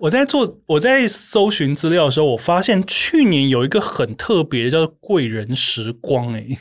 [0.00, 6.58] 我在做我在搜寻资料的时候，我发现去年有一个很特别的叫做贵人时光、欸，诶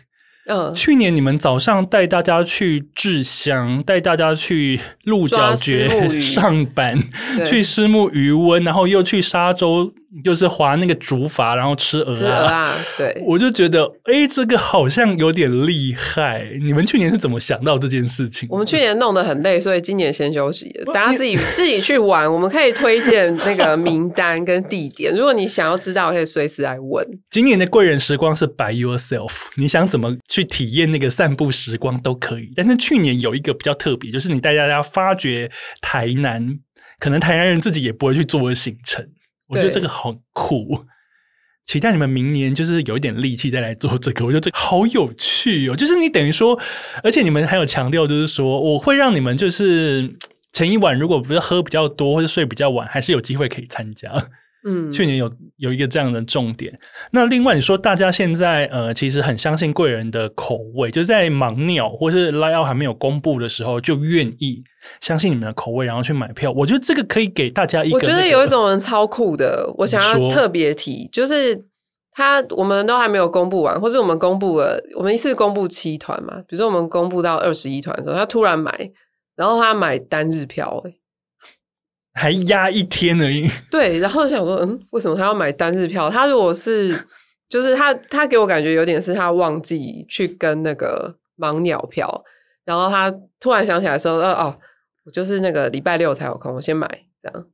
[0.47, 6.97] 嗯，去年你们早上带大家去制香，带大家去鹿角蕨上班，
[7.45, 16.47] 去虱目余温，然后又去沙洲就是划那个竹筏，然后吃鹅啊，啊，对， 我就觉得，哎，这个好像有点厉害。
[16.61, 18.47] 你们去年是怎么想到这件事情？
[18.49, 22.31] 我们去年弄得很累，所以今年先休息了，大家自己自己去玩。
[22.31, 27.05] 我们可以推荐那个名单跟地点，如果你想要知道，可以随时来问。
[27.29, 32.51] 今年的贵人时光是 by yourself，你想怎么去体验那个散步时光都可以。
[32.55, 36.57] 但是去年有一个比较特别，就是你带大家发掘台南，
[36.99, 39.05] 可能台南人自己也不会去做的行程。
[39.47, 40.85] 我觉得这个好酷，
[41.65, 44.25] 期待你们明年就是有一点力气再来做这个。
[44.25, 46.59] 我觉得这个好有趣哦，就是你等于说，
[47.03, 50.15] 而且你们还有强调，就是说我会让你们就是
[50.53, 54.11] 前一晚如果不是喝比较多或者睡比较晚，还是有机会可以参加。
[54.65, 56.77] 嗯，去年有有一个这样的重点。
[57.11, 64.63] 那另外你说，大家现在呃，其实很相信贵人的口味，就是在盲鸟或是 layout 还没有公布的时候，就愿意
[64.99, 66.51] 相信你们的口味，然后去买票。
[66.51, 68.07] 我觉得这个可以给大家一个、那个。
[68.07, 71.65] 我觉得有一种人超酷的，我想要特别提，就是
[72.11, 78.91] 他我们都还没有公布完，或是我们公布了，我们一次公布七团嘛，比如说我们公布到二十一团的时候，他突然买，
[79.35, 80.95] 然后他买单日票、欸，
[82.17, 83.47] 还压一天而已。
[83.69, 86.09] 对，然后想说，嗯，为什么他要买单日票？
[86.09, 86.91] 他如果是，
[87.47, 92.23] 就是他，他给我感觉有点是他忘记去跟那个盲鸟票，
[92.65, 94.57] 然后他突然想起来说，呃，哦，
[95.05, 96.89] 我就是那个礼拜六才有空，我先买
[97.21, 97.45] 这样。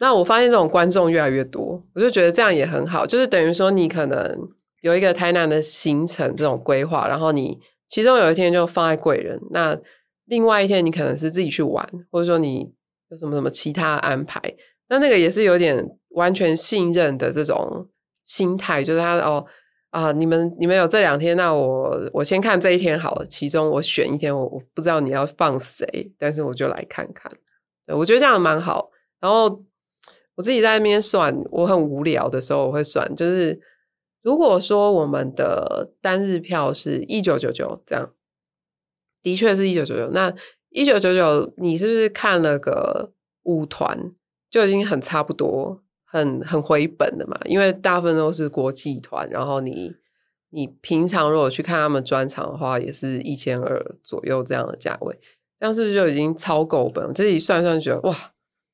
[0.00, 4.38] 那我发现这种观众越来越多，我就觉得这样也很好，就是等于说你可能
[4.82, 7.58] 有一个台南的行程这种规划，然后你
[7.88, 9.76] 其中有一天就放在贵人，那
[10.26, 12.77] 另外一天你可能是自己去玩，或者说你。
[13.10, 14.40] 有什么什么其他安排？
[14.88, 17.88] 那那个也是有点完全信任的这种
[18.24, 19.44] 心态，就是他哦
[19.90, 27.30] 啊，你们你们有这两天，那我我先看这一天好了，其中我选一天，我我不知道你要放谁，但是我就来看看。
[27.86, 28.90] 对，我觉得这样蛮好。
[29.20, 29.62] 然后
[30.36, 33.60] 我自己在那边算，我很无聊的时候我会算，就是
[34.22, 38.10] 如果说我们的单日票是一九九九这样，
[39.22, 40.34] 的确是一九九九，那。
[40.70, 43.10] 一九九九，你是不是看了个
[43.44, 44.10] 舞团
[44.50, 47.38] 就已经很差不多，很很回本的嘛？
[47.46, 49.92] 因为大部分都是国际团，然后你
[50.50, 55.18] 你平常如果去看他们专场的话，也是一千二左右这样的价位，
[55.58, 57.06] 这样是不是就已经超够本？
[57.06, 58.14] 我自己算算觉得哇，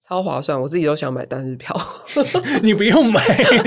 [0.04, 1.74] 超划算，我自己都想买单日票。
[2.62, 3.20] 你不用买，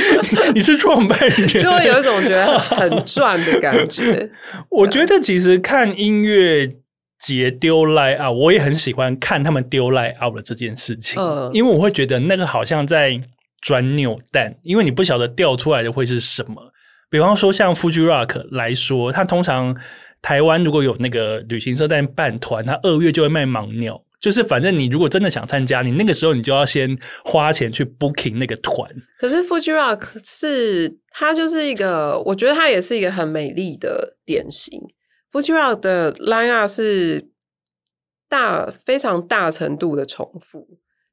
[0.53, 4.29] 你是创办人， 就会有一种觉得很赚的感觉。
[4.69, 6.77] 我觉得其实看音乐。
[7.19, 13.19] 节丢 Line-Up，我也很喜欢看他们丢 Line-Up 的这件事情，嗯，因为我会觉得那个好像在
[13.61, 16.71] 转扭蛋，因为你不晓得掉出来的会是什么。
[17.09, 19.75] 比方说像 Fuji Rock 来说，他通常
[20.21, 28.89] 台湾如果有那个旅行社在办团，他二月就会卖盲鸟，就是反正你如果真的想参加，你那个时候你就要先花钱去 booking 那个团。
[29.17, 34.79] 可是 Fuji Rock 是它就是一个，我觉得它也是一个很美丽的典型。
[35.41, 37.27] Rock 的 line-up 是
[38.29, 40.67] 大非常大程度的重复，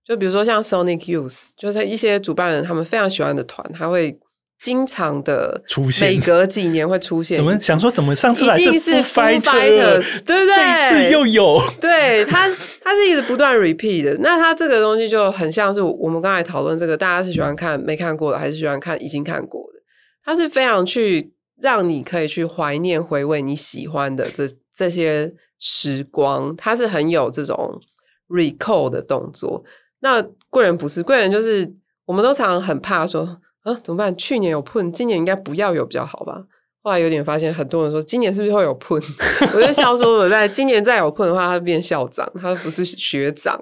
[0.05, 4.19] 就比如说像 Sonic Youth，就是一些主办人他们非常喜欢的团，他会
[4.61, 7.37] 经常的出现，每隔几年会出现。
[7.39, 7.91] 怎么想说？
[7.91, 9.03] 怎么上次来是 Foo
[9.41, 10.57] Fighters， 对不对？
[10.57, 12.49] 这次又有，对他，
[12.83, 14.17] 他是一直不断 repeat 的。
[14.21, 19.81] 那他这个东西就很像是我们刚才讨论这个，大家是喜欢看没看过的，还是喜欢看已经看过的？
[20.25, 21.33] 他是非常去。
[21.61, 27.81] 让你可以去怀念、回味你喜欢的这这些时光，它是很有这种
[28.29, 29.65] recall 的动作。
[30.01, 34.15] 那贵人不是贵人，就是我们都常常很怕说啊，怎么办？
[34.17, 36.45] 去年有 PUN，今年应该不要有比较好吧？
[36.83, 39.03] 后来有点发现，很多人说今年是不是会有 PUN？
[39.57, 43.59] 我就笑说，我在今年再有 PUN 的话，他变校长，他不是学长。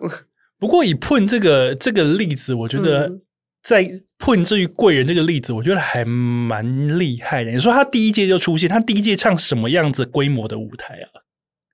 [0.59, 3.23] 不过以 PUN 这个这个例子，我觉得、嗯。
[3.63, 3.85] 在
[4.19, 7.51] PUN 至于贵人这个例子，我觉得还蛮厉害的。
[7.51, 11.23] 你说他第一届就出现，他第一届唱什么样子规模的舞台啊？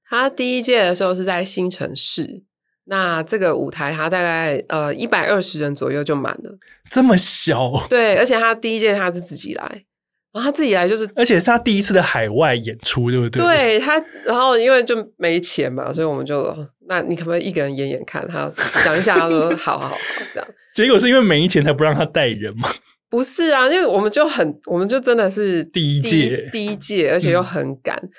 [0.09, 2.43] 他第一届的时候是在新城市，
[2.85, 6.59] 那这个舞台他大概呃一百二十人左右就满了，
[6.91, 7.73] 这么小？
[7.89, 9.85] 对，而且他第一届他是自己来。
[10.33, 13.43] 然后他自己来就是，而且是他第一次的海外演出，对不对？
[13.43, 16.55] 对他，然后因为就没钱嘛，所以我们就，
[16.87, 18.27] 那你可不可以一个人演演看？
[18.29, 18.51] 他
[18.83, 19.99] 想一下，他说 好好好，
[20.33, 20.49] 这样。
[20.75, 22.69] 结果是因为没钱才不让他带人吗？
[23.11, 28.11] 不是啊，因为我们就很，我们就真的是第一届，第一届，而且又很赶，嗯、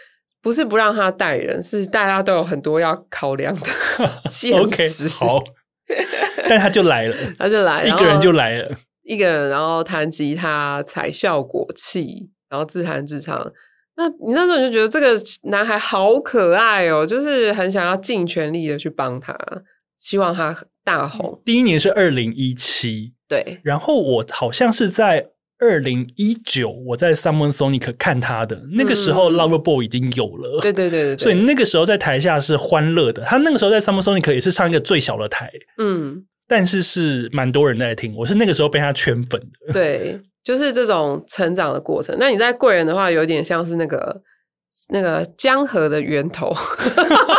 [0.41, 3.62] 不是不让他带人，是大家都有很多要考量的
[4.32, 5.07] 现实。
[5.07, 5.43] okay, 好，
[6.49, 8.72] 但他就来了，他就来，一个人就来了。
[9.10, 13.51] 一个人，然后弹吉他、踩效果器，然后自弹自唱。
[13.95, 19.36] 那你那时候你就觉得这个男孩好可爱哦，就是很想要尽全力的去帮他，
[19.97, 20.55] 希望他
[20.86, 21.41] 大红。
[21.43, 30.62] 第一年是二零一七，对，然后我好像是在二零一九，我在 Summer Sonic 看他的那个时候，Loverboy 已经有了。
[30.62, 33.24] 对对对对，所以那个时候在台下是欢乐的。
[33.24, 38.14] 他那个时候在 Summer Sonic 也是唱一个最小的台，嗯，但是是蛮多人在听。
[38.18, 39.72] 我是那个时候被他圈粉的。
[39.72, 42.14] 对，就是这种成长的过程。
[42.20, 44.22] 那你在贵人的话，有点像是那个。
[44.91, 46.54] 那个江河的源头，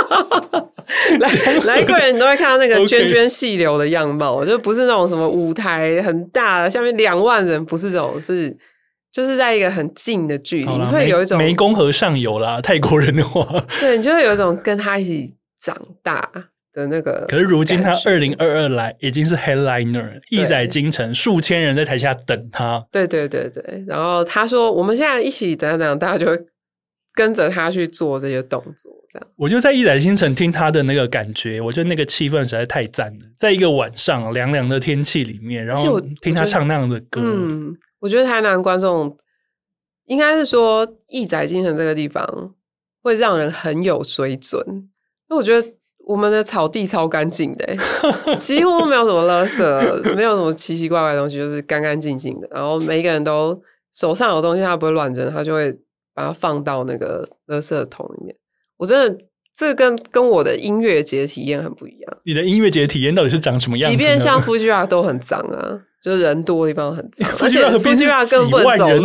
[1.18, 1.30] 来
[1.64, 4.46] 来贵人，你都会看到那个 涓涓细流的样貌，Okay.
[4.46, 8.54] 就不是那种什么舞台很大的，下面两万人，不是这种，是
[9.10, 13.42] 就是在一个很近的距离，你会有一种湄公河上游啦，泰国人的话，
[13.80, 16.30] 对，你就会有一种跟他一起长大
[16.72, 17.24] 的那个。
[17.28, 22.84] 可是如今他二零二二来已经是 headliner，义载京城，数千人在台下等他。
[22.90, 26.38] 对对对对，然后他说我们现在一起怎样怎样，大家就会。
[27.12, 33.26] 跟着他去做这些动作，这样我就在义载京城听他的那个感觉，我觉得那个气氛实在太赞了。
[33.36, 39.14] 在一个晚上凉凉的天气里面，然后听他唱那样的歌，嗯，我觉得台南观众
[40.06, 42.54] 应该是说义载京城这个地方
[43.02, 45.68] 会让人很有水准，因为我觉得
[46.06, 47.76] 我们的草地超干净的，
[48.38, 52.48] 几乎没有什么垃圾，没有什么奇奇怪怪的东西，就是干干净净的。
[52.50, 53.60] 然后每一个人都
[53.94, 55.76] 手上有东西，他不会乱扔，他就会。
[56.12, 58.34] 把它放到那个垃圾桶里面，
[58.76, 59.24] 我真的
[59.56, 62.16] 这个跟跟我的音乐节体验很不一样。
[62.24, 63.96] 你的音乐节体验到底是长什么样子？
[63.96, 69.02] 即便像 Fuji 都很脏啊，就是人多的地方很脏， 而且 Fuji 根本不能走路，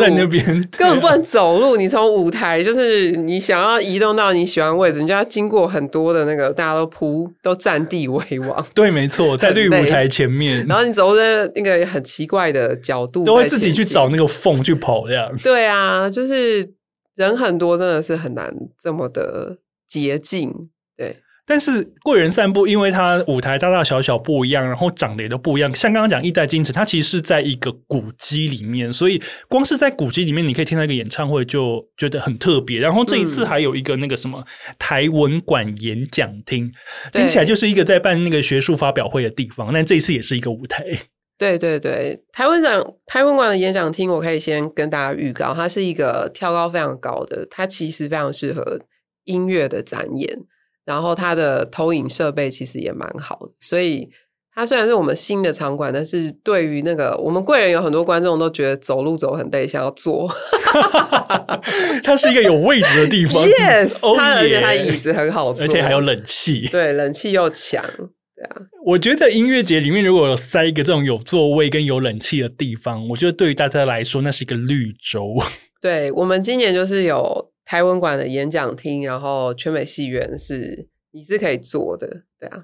[0.78, 1.76] 根本不能走路。
[1.76, 8.66] 你从舞台就是你想要移动到你喜欢的位置，你就要经过很多的那个大家都铺都占地为王。
[8.74, 15.30] 对，没错，在对舞台前面，然后你走在那个很奇怪的角度，都会自己去找那个缝去跑这样。
[15.44, 16.74] 对啊，就是。
[17.16, 20.52] 人很多，真的是很难这么的捷径，
[20.98, 21.16] 对。
[21.48, 25.74] 但是贵人散步，因为它舞台大大小小不一样，然后长得也都不一样。
[25.76, 32.80] 像刚刚讲一代京城，它其实是在一个古迹里面，所以光是在古迹里面，你可以听到一个演唱会，就觉得很特别。
[32.80, 34.44] 然后这一次还有一个那个什么
[34.80, 36.72] 台文馆演讲厅，
[37.12, 40.84] 听起来就是一个在办那个学术发表会的地方，但这一次也是一个舞台。
[41.38, 48.80] 对对对，台湾展台湾馆的演讲厅，我可以先跟大家预告，它是一个跳高非常高的，它其实非常适合
[49.26, 50.40] 音乐的展演，
[50.86, 54.08] 然后它的投影设备其实也蛮好的，所以
[54.54, 60.32] 它虽然是我们新的场馆，但是对于那个我们贵人有很多观众都觉得走路走很累，想要坐，
[62.04, 67.84] 它是一个有位置的地方， yes，它、oh、而且它椅子很好坐，而且还有冷气，对，冷气又强。
[68.36, 75.36] 对啊，我觉得音乐节里面如果有塞一个这种有座位跟有冷气的地方，我觉得对于大家来说那是一个绿洲。
[75.82, 82.08] 对，我们今年就是有台文馆的演讲厅，然后全美戏院是你是可以做的，
[82.40, 82.60] 对啊。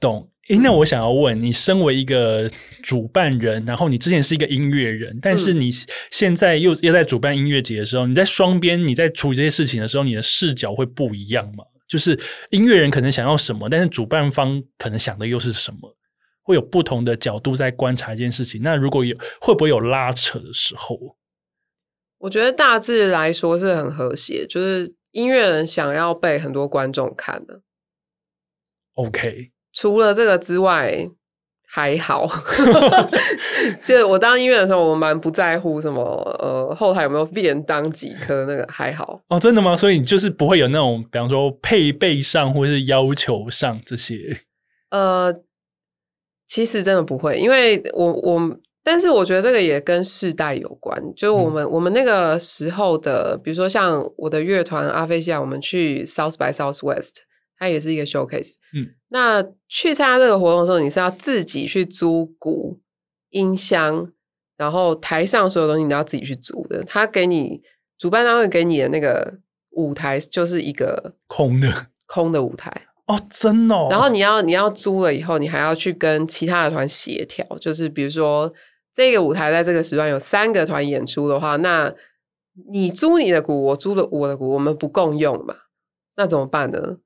[0.00, 0.28] 懂。
[0.48, 2.50] 诶，那我想要问你，身为一个
[2.82, 5.70] 主办人，然后你之前是一个音乐人，但是你
[6.10, 11.62] 现在又又在主办音乐节的时候，你在双边你在处理这些事情的时候，你的视角会不一样吗？
[11.86, 12.18] 就是
[12.50, 15.96] 音乐人可能想要什么，但是主办方可能想的又是什么，
[16.42, 18.60] 会有不同的角度在观察一件事情。
[18.60, 20.98] 那如果有，会不会有拉扯的时候？
[22.20, 27.60] 我觉得大致来说是很和谐，就是音乐人想要被很多观众看的。
[28.94, 31.10] OK，除了这个之外。
[31.72, 32.26] 还好，
[33.80, 36.02] 就我当音乐的时候，我蛮不在乎什么
[36.40, 39.76] 呃后台有没有便当几颗，那个还好哦，真的吗？
[39.76, 44.40] 所以你就是不会有那种，比方说配备上或是要求上这些。
[44.90, 45.32] 呃，
[46.48, 51.02] 其实真的不会，因为我我，但是我觉得这个也跟世代有关。
[51.14, 57.10] 就我们、嗯、我们那个时候的，比如说像我的乐团阿飞西亚，我们去 South by Southwest。
[57.62, 62.80] 它也是一个 showcase，嗯，那去参加这个活动的时候，你是要自己去租鼓、
[63.28, 64.10] 音箱，
[64.56, 66.82] 然后台上所有东西你都要自己去租的。
[66.84, 67.60] 他给你
[67.98, 69.34] 主办单位给你的那个
[69.72, 71.68] 舞台就是一个空的
[72.08, 72.72] 空的舞台
[73.08, 73.88] 哦，真的哦。
[73.90, 78.50] 然后你要你要租了以后，你还要去跟其他的团协调，就是比如说
[79.00, 81.90] 这个舞台在这个时段有三个团演出的话，那
[82.70, 85.56] 你租你的鼓，我租的我的鼓，我们不共用嘛？
[86.16, 86.98] 那怎么办呢？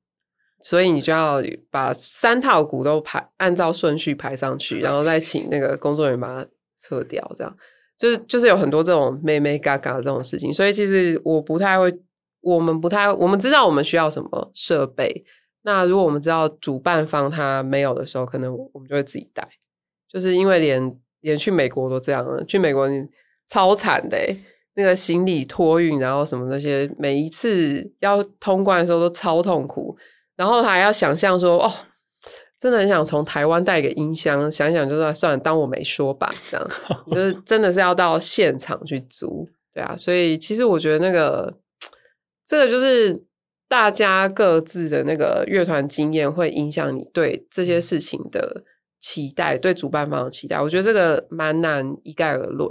[0.61, 1.41] 所以你就要
[1.71, 7.57] 把三套鼓都排按照顺序排上去，然后再请那个工作人员把它撤掉，这样
[7.97, 10.53] 就是就是有很多这种妹妹嘎嘎这种事情。
[10.53, 11.97] 所以其实我不太会，
[12.41, 15.25] 我们不太，我们知道我们需要什么设备。
[15.63, 19.49] 那如果我们知道主办方他没有的时候，可能我们就会自己带。
[20.11, 23.05] 就是因为连连去美国都这样了，去美国你
[23.49, 24.17] 超惨的，
[24.75, 29.97] 那个行李托运，然后什么那些，每一次要通关的时候都超痛苦。
[30.37, 31.71] 然后还要想象说，哦，
[32.59, 36.71] 真的很想从台湾带个音箱，想想就算算了，当我没说吧，这样
[37.11, 41.55] 就是真的是要到现场去租，对啊，所以其实我觉得那个
[42.45, 43.25] 这个就是
[43.69, 48.65] 大家各自的那个乐团经验会影响你对这些事情的
[49.05, 52.67] 期待，对主办方的期待，我觉得这个蛮难一概而论，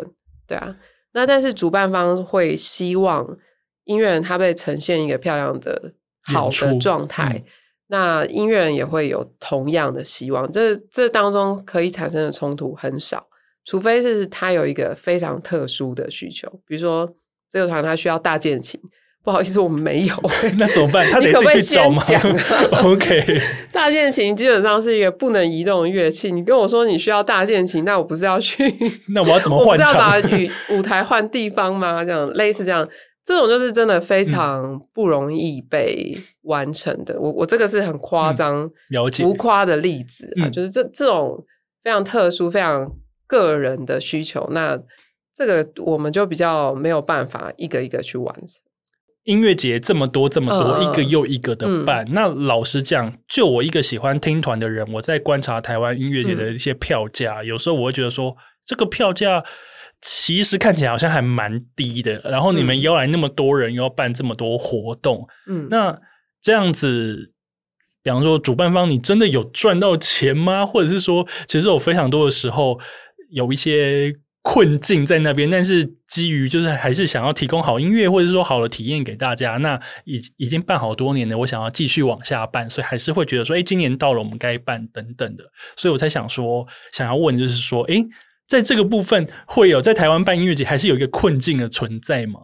[0.48, 0.76] 对啊，
[1.14, 3.38] 那但是主办方会希望
[3.84, 5.94] 音乐人他被呈现一个漂亮的
[6.34, 7.44] 好的状态。
[7.88, 13.28] 那音乐人也会有同样的希望，这这当中可以产生的冲突很少，
[13.64, 17.16] 除非是他有一个非常特殊的需求，比如说
[17.52, 18.82] 这个团他需要大键琴，
[19.24, 20.16] 不好意思，我们没有，
[20.60, 21.10] 那怎么办？
[21.10, 22.22] 他得你可不可以先讲？
[22.84, 28.62] OK， 大键琴基本上是一个不能移动的乐器，你跟我说你需要大键琴，那我不是要去？
[29.14, 29.70] 那我要怎么换？
[29.70, 32.04] 我是要把舞舞台换地方吗？
[32.04, 32.88] 这样类似这样。
[33.26, 37.14] 这种就是真的非常不容易被完成的。
[37.14, 41.42] 嗯、我我这个是很夸张、了解浮夸的例子啊，嗯、就是这这种
[41.82, 42.92] 非常特殊、非常
[43.26, 44.78] 个人的需求，那
[45.34, 48.62] 这个我们就比较没有办法一个一个去完成。
[49.24, 52.06] 音乐节这么多这么多，呃、一个又一个的办。
[52.06, 59.44] 嗯、那老实讲，就我一个喜欢听团的人，我在观察台湾音乐节的一些票价，嗯、有时候我会觉得说，这个票价。
[60.06, 65.98] 其实看起来好像还蛮低的，然后你们邀来那么多人，又要办这么多活动，嗯，那
[66.42, 67.32] 这样子，
[68.04, 70.66] 比方说主办方，你真的有赚到钱吗？
[70.66, 72.78] 或者是说，其实有非常多的时候
[73.32, 74.14] 有一些
[74.44, 85.44] 困境在那边，但是基于就是还是想要提供好音乐，或者是说好的体验给大家，那已已经办好多年了，我想要继续往下办，所以还是会觉得说，哎，今年到了，我们该办等等的，
[85.76, 88.06] 所以我才想说，想要问就是说，哎。
[88.46, 92.42] 在这个部分会有在台湾办音乐节，还是有一个困境的存在吗？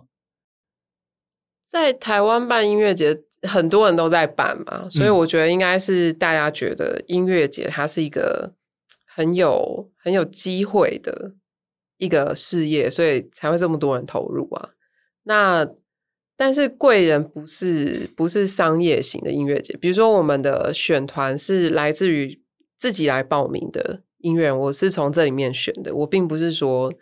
[1.68, 8.54] 在台湾办音乐节，很多人都在办嘛，所以我觉得应该是大家觉得音乐节它是一个
[9.06, 11.34] 很有很有机会的
[12.00, 14.70] 一个事业，所以才会这么多人投入啊。
[15.26, 15.70] 那
[16.36, 22.42] 但是贵人不是不是商业型的音乐节，比如说我们的选团是来自于
[22.78, 24.02] 自己来报名的。
[24.22, 26.94] 音乐人，我是从这里面选的，我并不是说，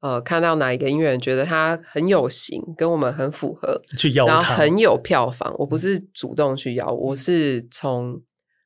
[0.00, 8.20] 呃，看到哪一个音乐人觉得他很有型，跟我们很符合，去邀他，然后很有票房，我不是主动去邀，我是从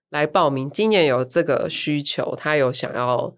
[0.09, 3.35] 来报名，今年有这个需求，他有想要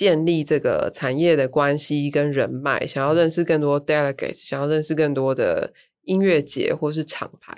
[0.00, 5.74] 建立这个产业的关系跟人脉，想要认识更多 delegates，想要认识更多的
[6.04, 7.54] 音乐节或是厂牌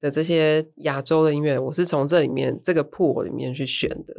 [0.00, 4.14] 的这些亚洲的音乐，我是从这里面这个 pool 里面去选的，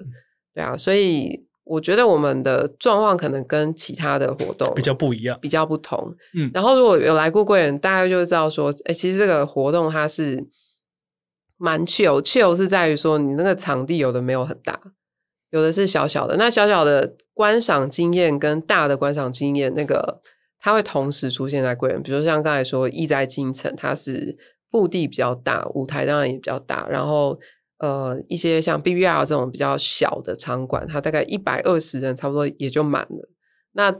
[0.54, 1.44] 对啊，所以。
[1.68, 6.16] 我觉得我们的状况可能跟其他的活动比较不一样，比较不同。
[6.36, 10.46] 嗯，然后如果有来过贵人，大家就知道说，哎，其实这个活动它是
[11.58, 14.80] 蛮 chill，chill 是在于说你那个场地有的没有很大，
[15.56, 16.36] 有的是小小的。
[16.38, 20.22] 那小小的观赏经验跟大的观赏经验，那个
[20.60, 22.04] 它会同时出现在贵人。
[22.04, 24.38] 比如像刚才说，意在京城，它是
[24.70, 27.40] 腹地比较大，舞台当然也比较大，然后。
[27.78, 33.30] 呃，一些像 BBR 这种比较小的场馆，它大概一百二十人，差不多也就满了。
[33.74, 33.94] 那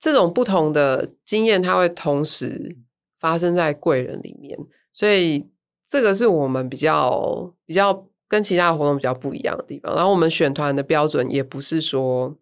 [0.00, 2.74] 这种不同的经验，它会同时
[3.20, 4.58] 发生在贵人里面，
[4.94, 5.46] 所以
[5.86, 9.94] 这个是我们比较比较跟其他的活动比较不一样的地方。
[9.96, 12.36] 然后我们选团的标准也不是说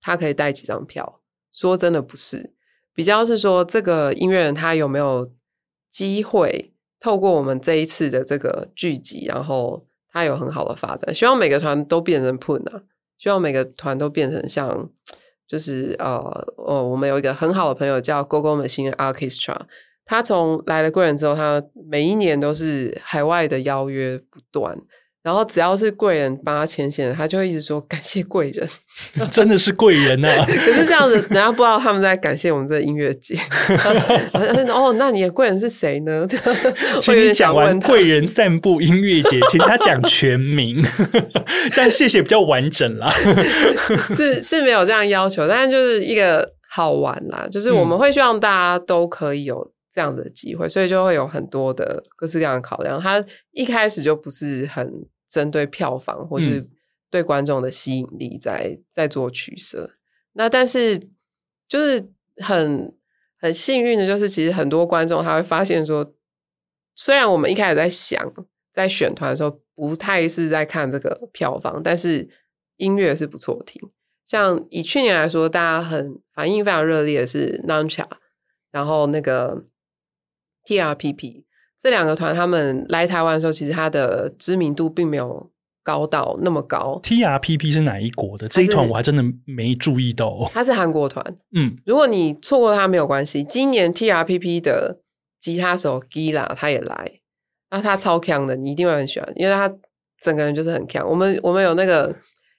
[0.00, 1.20] 他可以带几张票，
[1.52, 2.52] 说真的不是，
[2.94, 5.30] 比较是说这个音乐人他有没有
[5.90, 9.86] 机会透过我们这一次的这个聚集，然后。
[10.12, 12.82] 他有很好的发展，希望每个团都变成 Pun 啊，
[13.16, 14.90] 希望每个团都变成像，
[15.46, 16.18] 就是呃
[16.56, 19.56] 呃，我们有一个很好的朋友叫 Gogo Machine Orchestra，
[20.04, 24.76] 他从来了贵人之后，他每一年都是海外的邀约不断。
[25.22, 28.66] 然后只要是贵人帮他牵线，他就会一直说感谢贵人，
[29.30, 30.28] 真的是贵人啊！
[30.48, 33.34] 可是这样子，人家不知道他们在感谢我们这个音乐节。
[34.72, 36.26] 哦，那你的贵人是谁呢？
[37.02, 40.82] 请你讲完贵人散步音乐节，请他讲全名，
[41.72, 43.10] 这样谢谢比较完整啦。
[44.16, 49.70] 是是没有这样要求，但是就是一个好玩啦，就是我们会希望大家都可以有。
[49.92, 53.00] 这样的机会，所以就会有很多的各式各样的考量。
[53.00, 56.64] 他一开始就不是很针对票房或是
[57.10, 59.90] 对观众的吸引力在在做取舍。
[60.34, 60.96] 那但是
[61.66, 62.94] 就是很
[63.40, 66.14] 很幸运的，就是其实很多观众他会发现说，
[66.94, 68.32] 虽然我们一开始在想
[68.72, 72.28] 在选团的时候不太是在看这个票房，但是
[72.76, 73.82] 音乐是不错听。
[74.24, 78.06] 像以去年来说，大家很反应非常热烈的是 Nancha，
[78.70, 79.64] 然后那个。
[80.66, 81.44] TRPP
[81.78, 85.50] 这两个团，他们来台湾的时候，其实他的知名度并没有
[85.82, 87.00] 高到那么高。
[87.02, 88.46] TRPP 是哪一国的？
[88.48, 90.28] 这一团我还真的没注意到。
[90.28, 91.24] 哦他是韩国团。
[91.54, 93.42] 嗯，如果你错过他没有关系。
[93.42, 95.00] 今年 TRPP 的
[95.38, 97.20] 吉他手 Gila 他也来，
[97.70, 99.72] 那他超强的，你一定会很喜欢，因为他
[100.20, 101.08] 整个人就是很强。
[101.08, 102.14] 我们我们有那个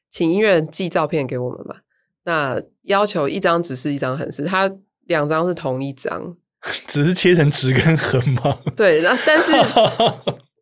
[0.09, 1.75] 请音乐人寄照片给我们嘛，
[2.23, 4.71] 那要求一张只是一张横式，他
[5.05, 6.35] 两张是同一张，
[6.87, 8.57] 只是切成直跟横吗？
[8.75, 9.51] 对，然后但是。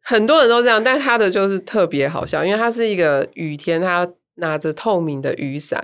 [0.02, 5.80] 很多人都这样，但他的就是特别好笑，因为他是一个雨天，他拿着透明的雨伞，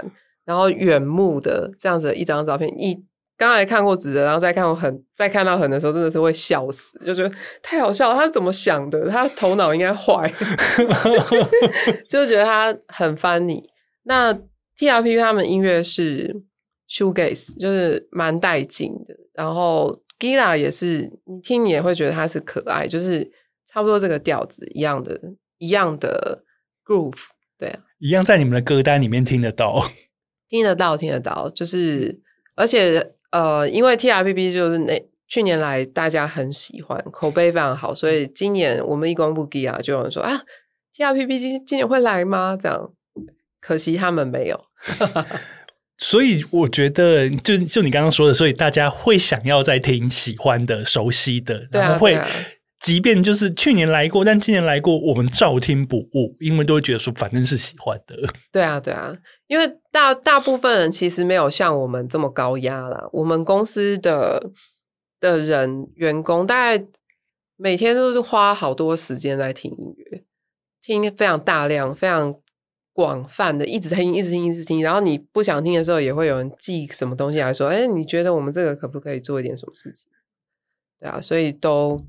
[0.45, 2.68] 然后远目的这样子一张照片。
[2.76, 2.97] 一
[3.38, 8.16] 刚才看过直的，然后再看过横，再看到横的时候，真的是会笑死，就觉得太好笑了。
[8.16, 9.07] 他是怎么想的？
[9.11, 10.28] 他头脑应该坏，
[12.09, 13.61] 就觉得他很 funny。
[14.05, 14.34] 那
[14.80, 16.36] TRPP 他们音乐是
[16.89, 19.13] shoegaze，就是蛮带劲的。
[19.36, 23.32] 然后 Gila 也是，你听你也会觉得它是可爱，就是。
[23.68, 25.20] 差不多这个调子一样的，
[25.57, 26.45] 一样的
[26.86, 27.18] groove，
[27.57, 29.84] 对啊，一样在你们的歌单里面听得到，
[30.47, 31.49] 听得到，听得到。
[31.49, 32.18] 就是
[32.55, 40.41] 而且呃，因为 TRPP 就是那去年来大家很喜欢，口碑非常好，所以今年我们一公布 Gila 就有人说啊
[40.95, 42.55] ，TRPP 今今年会来吗？
[42.57, 42.93] 这样，
[43.59, 44.66] 可惜他们没有。
[45.97, 52.15] 所以我觉得就，就就你刚刚说的，所以大家会想要再听喜欢的、熟悉的，然后会。
[52.15, 52.29] 啊啊
[52.77, 58.15] 即便就是去年来过，但今年来过，我们照听不误，因为都会觉得说反正是喜欢的。
[58.51, 59.11] 对啊，对啊，
[59.47, 63.03] 因为大大部分人其实没有像我们这么高压啦。
[63.11, 64.51] 我们公司的
[65.19, 66.85] 的人员工大概
[67.55, 70.23] 每天都是花好多时间在听音乐，
[70.79, 72.31] 听非常大量、非常
[72.95, 74.81] 广泛的，一直听、一直听、一直听。
[74.81, 80.09] 然后你不想听的时候，也会有人寄什么东西来说：“哎，你觉得我们这个可不可以做一点什么事情？”
[80.99, 82.01] 对啊，所以都。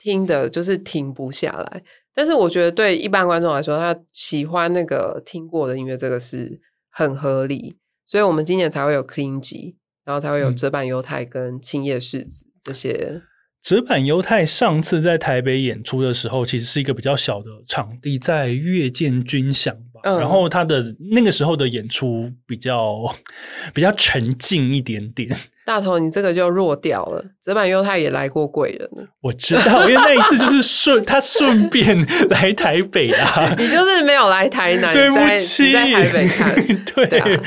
[0.00, 1.82] 听的就是停不下来，
[2.14, 7.76] 但是我觉得对一般观众来说，他喜欢那个听过的音乐，这个是很合理，
[8.06, 13.22] 所以我们今年才会有 Clean 吉，然后才会有折板犹太跟青叶世子这些。
[13.60, 20.10] 折板犹太上次在台北演出的时候，其实是一个比较小的场地，在月见军饗吧。
[20.10, 22.98] 嗯，然后他的那个时候的演出比较
[23.74, 25.28] 比较沉静一点点。
[25.64, 27.22] 大头，你这个就弱掉了。
[27.42, 31.94] 折板犹太也来过贵人了，我知道，因为那一次就是顺他顺便
[32.30, 33.52] 来台北啊。
[33.58, 36.84] 你就是没有来台南，对不起，在，在台北看。
[36.94, 37.42] 对，对啊，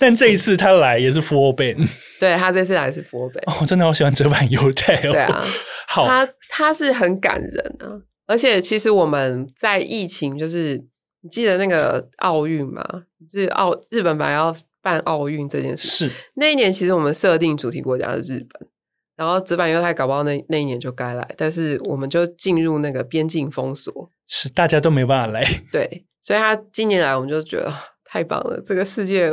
[0.00, 1.88] 但这一次他来也是 full band。
[2.18, 3.38] 对，他这次来是 band。
[3.46, 5.12] 哦，我真的好喜欢折板犹太哦。
[5.12, 5.46] 对啊，
[5.86, 7.94] 好，他他是很感人啊。
[8.26, 10.80] 而且其实我们在疫情，就是
[11.22, 12.84] 你记得那个奥运吗？
[13.28, 14.54] 就是奥日本本来要。
[14.82, 18.66] 办奥运这件事是那一年，其实我们设定主题国家是日本，
[19.14, 25.46] 然后直板犹太搞不好那那一年就该来，但是我们就进入那个边境封锁，是大家都没办法来。
[25.70, 27.70] 对，所以他今年来，我们就觉得
[28.06, 29.30] 太棒了，这个世界。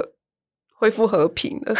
[0.80, 1.74] 恢复和平了。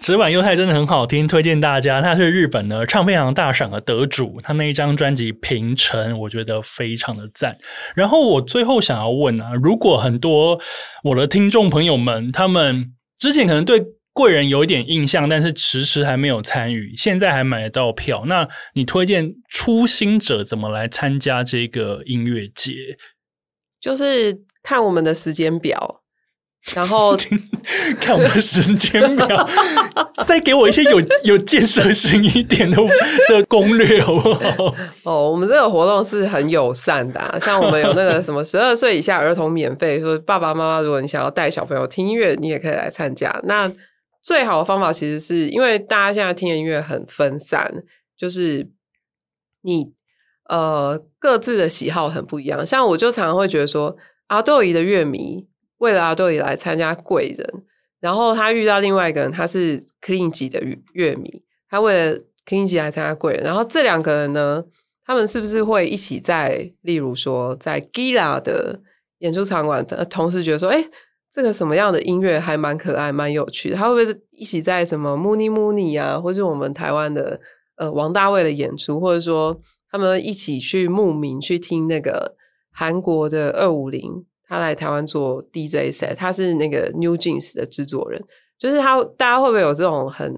[0.00, 2.02] 折板犹太真的很好听，推荐大家。
[2.02, 7.56] 他是日本的唱片行大赏的得主，他那一张专辑《平成》，我觉得非常的赞。
[7.94, 10.60] 然后我最后想要问啊，如果很多
[11.02, 13.82] 我的听众朋友们，他们之前可能对
[14.12, 22.72] 贵人有一点印象，但是迟迟还没有参与，现在还买得到票，那你推荐初心者怎么来参加这个音乐节？
[23.80, 26.02] 就是看我们的时间表。
[26.74, 27.16] 然后
[27.98, 29.48] 看我们的时间表，
[30.26, 32.76] 再给我一些有 有建设性一点的
[33.28, 34.74] 的攻略，好不好？
[35.04, 43.40] 哦，我们这个活动是很友善的啊，像我们有那个什么十二岁以下儿童免费，说爸爸妈妈，如果你想要带小朋友听音乐，你也可以来参加。
[43.44, 43.72] 那
[44.22, 47.72] 最好的方法其实是因为大家现在听的音乐很分散，
[48.14, 48.68] 就是
[49.62, 49.92] 你
[50.50, 52.66] 呃各自的喜好很不一样。
[52.66, 53.96] 像我就常常会觉得说，
[54.26, 55.46] 阿豆姨的乐迷。
[55.78, 57.64] 为了阿豆也来参加贵人，
[58.00, 60.60] 然后他遇到另外一个人，他是 Clean 吉的
[60.92, 64.64] 乐迷，他为了 Clean 吉来参加贵人，然后这两个人呢，
[65.04, 68.80] 他们是不是会一起在，例如说在 Gila 的
[69.18, 70.84] 演出场馆，同时觉得说，哎，
[71.30, 77.40] 这个什么样的音乐还蛮可爱、蛮有趣的，他会不会一起在什么 Muni Muni 啊，或是我们台湾的
[77.76, 79.60] 呃王大卫的演出，或者说
[79.90, 82.36] 他们一起去慕名去听那个
[82.72, 84.24] 韩国的二五零。
[84.48, 88.18] 他来台湾做 DJ set，他是那个 New Jeans 的制作人，
[88.58, 90.34] 就是他，大家会不会有这种很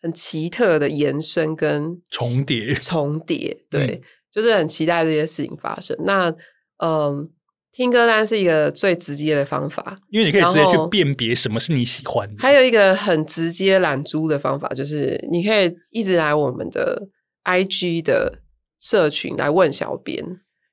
[0.00, 2.72] 很奇特的延伸跟重叠？
[2.80, 4.00] 重叠，对，嗯、
[4.32, 5.94] 就是很期待这些事情发生。
[6.04, 6.34] 那
[6.78, 7.28] 嗯，
[7.70, 12.34] 听歌单是一个最直接的方法，因为你可以直接去辨别什么是你喜欢的。
[12.38, 17.06] 还有一个很直接揽猪的方法，就是你可以一直来我们的
[17.44, 18.38] IG 的
[18.80, 20.24] 社群来问小编，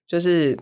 [0.07, 0.57] 就是。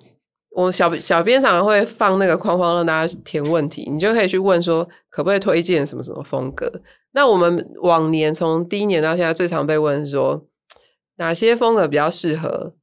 [0.58, 6.68] 我小小编常常会放那个框框让大家填问题，你就可以去问说可不可以推荐什么什么风格。
[7.12, 10.47] 那我们往年从第一年到现在最常被问说
[11.18, 12.74] 哪些风格比较适合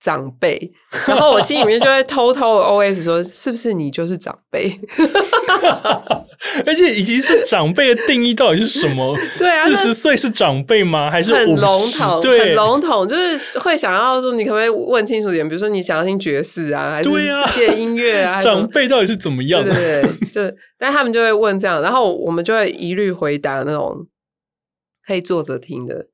[0.00, 0.72] 长辈，
[1.06, 4.72] 然后我心里面就会偷偷的 OS 说，是不是你就是长辈？
[6.64, 9.14] 而且以及是长辈的定义到底是什么？
[9.36, 11.10] 对啊，四十岁是长辈吗？
[11.10, 12.20] 还是很笼统？
[12.22, 15.46] 对，很笼统，就是会想要说，你可不可以问清楚点？
[15.46, 18.40] 比如说，你想要听爵士啊，还是世界音乐啊？
[18.40, 19.62] 长辈到底是怎么样？
[19.62, 24.06] 对对对，就但他们就会问这样，然后我们就会一律回答那种
[25.06, 26.06] 可以坐着听的、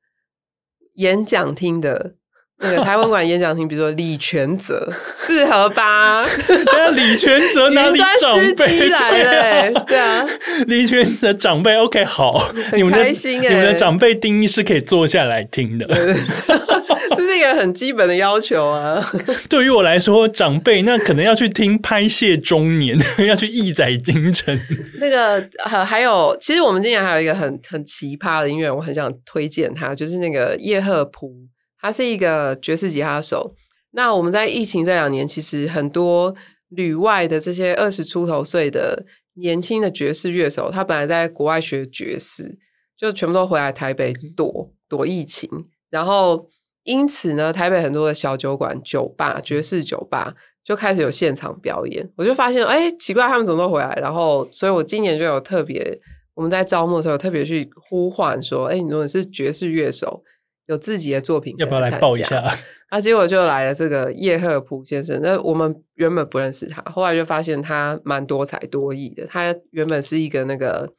[0.95, 2.15] 演讲听的。
[2.59, 6.25] 那个台湾馆演讲厅，比如说李全哲适合吧？
[6.65, 9.73] 那李全哲哪里长辈来了、欸？
[9.85, 10.25] 对啊，
[10.65, 12.37] 李全哲长辈 OK 好，
[12.71, 13.49] 很开心哎、欸！
[13.49, 15.85] 你们的长辈定义是可以坐下来听的，
[17.15, 18.99] 这是一个很基本的要求啊。
[19.47, 22.97] 对于我来说，长辈那可能要去听拍谢中年，
[23.27, 24.59] 要去义载京城。
[24.99, 31.31] 那个还还有，其实我们今年还有一个很很奇葩的音乐，我很想推荐他，就是那个叶赫普。
[31.79, 33.55] 他是一个爵士吉他手。
[33.91, 36.35] 那我们在疫情这两年，其实很多
[36.69, 39.05] 旅外的这些二十出头岁的
[39.35, 42.57] 年轻的爵士乐手，他本来在国外学爵士，
[42.97, 45.49] 就全部都回来台北躲躲疫情。
[45.89, 46.47] 然后
[46.83, 52.07] 因此呢，台北很多的小酒馆、酒吧、爵士酒吧就开始有现场表演。
[52.17, 53.97] 我就发现，哎，奇怪，他们怎么都回来？
[54.01, 55.99] 然后，所以我今年就有特别，
[56.35, 60.23] 我们在招募的时候特别去呼唤说，哎，你如果是爵士乐手。
[60.67, 62.43] 有自己的作品，要不要来报一下？
[62.89, 65.19] 啊，结果就来了这个叶赫普先生。
[65.21, 69.25] 那我们原本不认识他，后来就发现他蛮多才多艺的。
[69.25, 70.93] 他原本是一个那个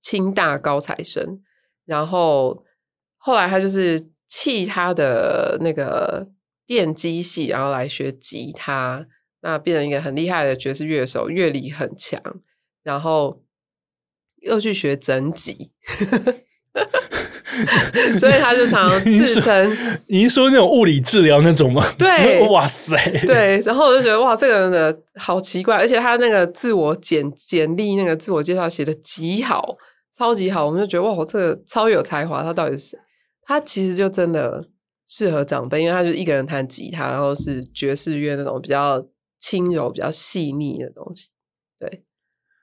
[0.00, 1.42] 清大高材生，
[1.84, 2.64] 然后
[3.18, 6.28] 后来他就是弃他的那个
[6.66, 9.06] 电机系，然后来学吉他，
[9.42, 12.20] 那变成一个很厉害的爵士乐手，乐理很强，
[12.82, 13.42] 然后
[14.42, 15.72] 又去学整脊。
[18.18, 19.76] 所以他就常常 自称，
[20.08, 21.82] 你是说那种物理治疗那种吗？
[21.98, 22.96] 对， 哇塞，
[23.26, 23.58] 对。
[23.60, 29.76] 然后我就觉得哇，这个人的好奇怪，而且他那个自我简简历那个自我介绍写的极好，
[30.16, 30.66] 超级好。
[30.66, 32.42] 我们就觉得哇，这个超有才华。
[32.42, 32.98] 他到底是谁？
[33.42, 34.64] 他其实就真的
[35.08, 39.02] 适合长辈，因为他就一个人弹吉他，然后是爵士乐那种比较
[39.40, 41.28] 轻柔、比较细腻的东西。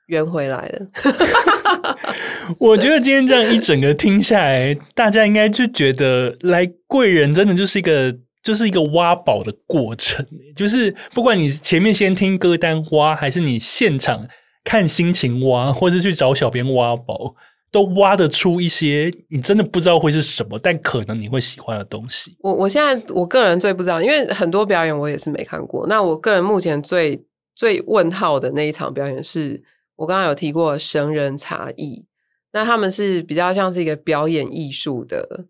[0.07, 0.87] 对，圆回来了。
[2.59, 10.25] 我觉得今天这样一整个听下来，大家应该就觉得来贵人真的就是一个就是一个挖宝的过程。
[10.55, 14.27] 就是不管你前面先听歌单挖，还是你现场
[14.63, 17.35] 看心情挖，或者去找小编挖宝，
[17.71, 22.35] 都挖得出一些你真的不知道会是什么，但可能你会喜欢的东西。
[22.41, 25.87] 我我现在我个人最不知道，因为很多表演我也是没看过。
[25.87, 27.23] 那我个人目前最
[27.55, 29.63] 最问号的那一场表演是。
[29.95, 32.05] 我刚刚有提过神人茶艺，
[32.51, 35.45] 那他们是比较像是一个表演艺术的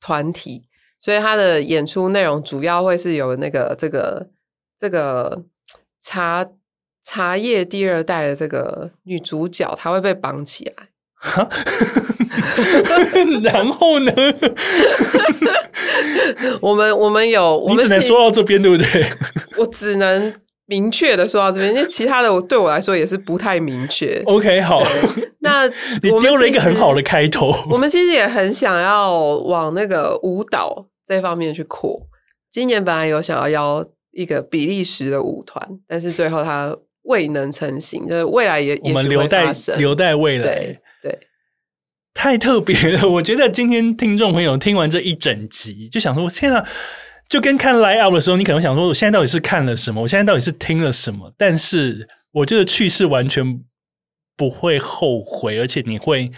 [0.00, 0.62] 团体，
[1.00, 4.28] 所以他的演出内容主要会是有那个这个
[4.78, 5.42] 这个
[6.00, 6.46] 茶
[7.02, 10.88] 茶叶第二代的这个女主角，她会被绑起来，
[13.42, 14.12] 然后呢？
[16.62, 19.06] 我们我们有，我们只能说到这边，对不对？
[19.58, 20.32] 我只能。
[20.66, 24.22] 明确的说到这边，因为其他的我对我来说也是不太明确。
[24.24, 24.82] OK，好，
[25.40, 25.68] 那
[26.02, 27.52] 你丢了一个很好的开头。
[27.70, 32.00] 我们其实也很想要往那个舞蹈这方面去扩。
[32.50, 40.42] 今年本来有想要邀一个比利时的舞团，但是最后它未能成型，就是未来也我们留待留待未来。
[40.42, 41.18] 对对，
[42.14, 43.06] 太特别了！
[43.10, 46.66] 我觉得今天听众朋友听完这一整集，就想说：天啊！
[47.28, 50.02] 就跟看 Live 的时候，你可能想说，我现在到底是看了什么？
[50.02, 51.32] 我现在到底是听了什么？
[51.36, 53.60] 但是我觉得去是完全
[54.36, 56.30] 不会后悔，而且你会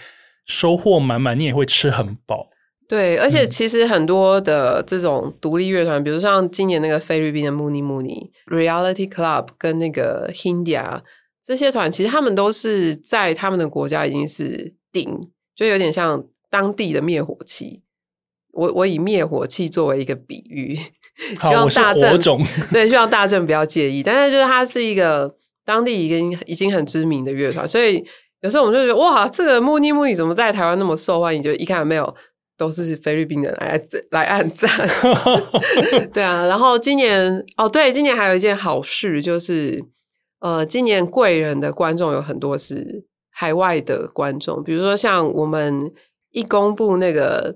[0.46, 2.48] 收获满满，你也会吃很饱。
[2.88, 11.00] 对，而且其实很多的这种独立乐团，嗯、比如像今年那个菲律宾的 Muni Muni Reality Club 跟那个 Hindia
[11.44, 17.82] 这些团，其实他们都是在他们的国家已经是顶，就有点像当地的灭火器。
[18.56, 22.18] 我我以灭火器作为一个比喻，希望大正
[22.72, 24.02] 对，希望大正不要介意。
[24.02, 25.34] 但是就是它是一个
[25.64, 28.02] 当地已经已经很知名的乐团，所以
[28.40, 31.42] 有时候我们就觉得哇，这个慕尼慕尼怎么在台湾那么受欢迎？
[31.42, 32.16] 就一看没有，
[32.56, 33.78] 都是菲律宾人来
[34.10, 34.70] 来按赞。
[36.14, 39.84] 对啊，然后今年哦，对，今年还有一件好事就是，
[40.40, 45.92] 呃，今年贵人的观众有很多是海外的观众，比如说像我们
[46.30, 47.54] 一公布那个。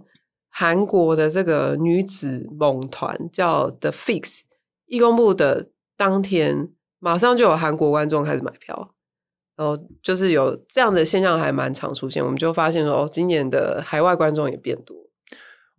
[0.50, 4.40] 韩国的这个女子猛团叫 The Fix，
[4.86, 8.94] 一公布的当天马上就有韩国观众开始买票，
[9.56, 12.24] 然后就是有这样的现象还蛮常出现。
[12.24, 14.96] 我们就发现说，哦，今年的海外观众也变多。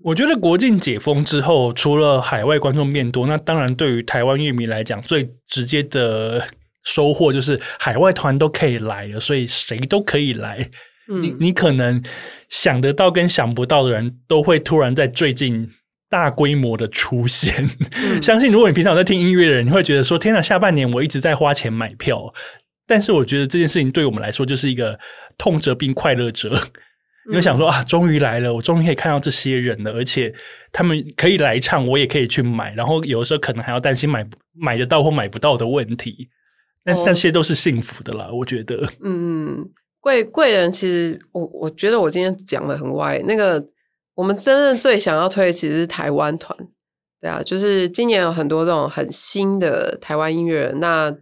[0.04, 6.48] 我觉得国境解封之后，除了海外观众变多，那当然对于台湾乐迷来讲，最直接的
[6.84, 10.72] 收获就是海外团都可以来了，所以谁都可以来。
[11.12, 12.02] 嗯、你你可能
[12.50, 15.70] 想得到跟想不到的人都会突然在最近
[16.10, 17.70] 大规模的出现。
[18.04, 22.34] 嗯、 相信如果你平常在听音乐的人，你会觉得说：“天哪，下半年我一直在花钱买票。”
[22.88, 25.00] 但是我觉得这件事情对我们来说就是一个
[25.38, 26.50] 痛则病，快乐着。
[27.30, 30.34] 你就想说啊，终于来了，我终于可以看到这些人了，而且
[30.72, 32.74] 他们可以来唱，我也可以去买。
[32.74, 36.28] 然后有的时候可能还要担心买买得到或买不到的问题，
[36.84, 38.90] 但是那些都是幸福的啦，我觉得。
[39.04, 39.64] 嗯，
[40.02, 43.18] 贵贵人其实我我觉得我今天讲的很歪。
[43.26, 43.66] 那个
[44.16, 46.58] 我们真正最想要推的其实是台湾团，
[47.22, 51.16] 对啊，就是今年有很多这种很新的台湾音乐人，那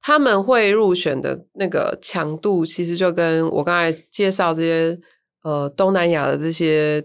[0.00, 4.98] 他们会入选的那个强度，其实就跟我刚才介绍这些。
[5.44, 7.04] 呃，东南亚的这些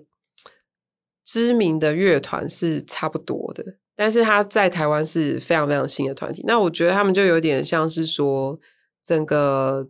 [1.26, 3.62] 知名的乐团是差不多的，
[3.98, 6.42] 但是他在台湾是非常非常新的团体。
[6.48, 8.58] 那我觉得他们就有点像是说，
[9.04, 9.90] 整个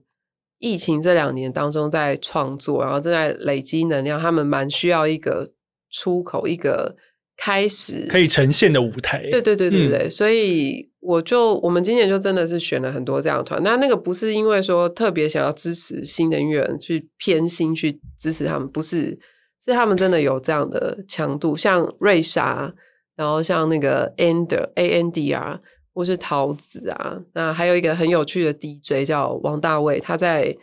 [0.60, 5.51] 疫情这两年当中在创作，然后正在累积能量，他们蛮需要一个
[5.89, 6.95] 出口，一个
[7.36, 9.28] 开始可以呈现的舞台。
[9.32, 10.88] 对对对对对，嗯、所以。
[11.01, 19.18] 我就我们今年就真的是选了很多这样的团，那那个不是因为说特别想要支持新的音乐人去偏心去支持他们，不是，
[19.64, 22.74] 是他们真的有这样的强度，像瑞莎，
[23.16, 25.62] 然后像那个 Andr A N D R
[26.00, 30.56] 或是桃子啊，那还有一个很有趣的 DJ 叫王大卫，他在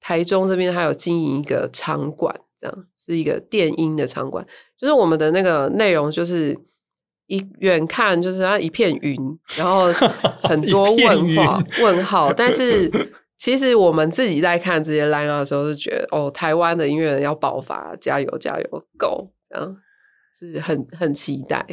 [0.00, 4.46] 台中这边还有经营一个场馆，这样是一个电音的场馆，
[4.78, 6.58] 就是我们的那个内容就是。
[7.28, 9.16] 一远看就是它一片云，
[9.56, 9.86] 然后
[10.42, 12.30] 很多问号问号。
[12.30, 12.90] 但是
[13.38, 19.30] 其实我们自己在看这些 line-up 的时候，是觉得哦，台湾的音乐人要爆发，加油加油，Go！
[19.48, 19.76] 这样
[20.38, 21.64] 是很很期待。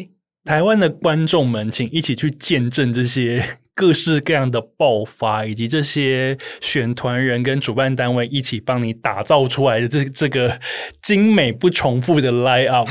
[0.46, 3.58] 台湾的观众们，请一起去见证这些。
[3.80, 10.60] 各式各样的爆发，以及这些选团人跟主办单位一起帮你打造出来的这这个
[11.02, 12.90] 精美不重复的 line up。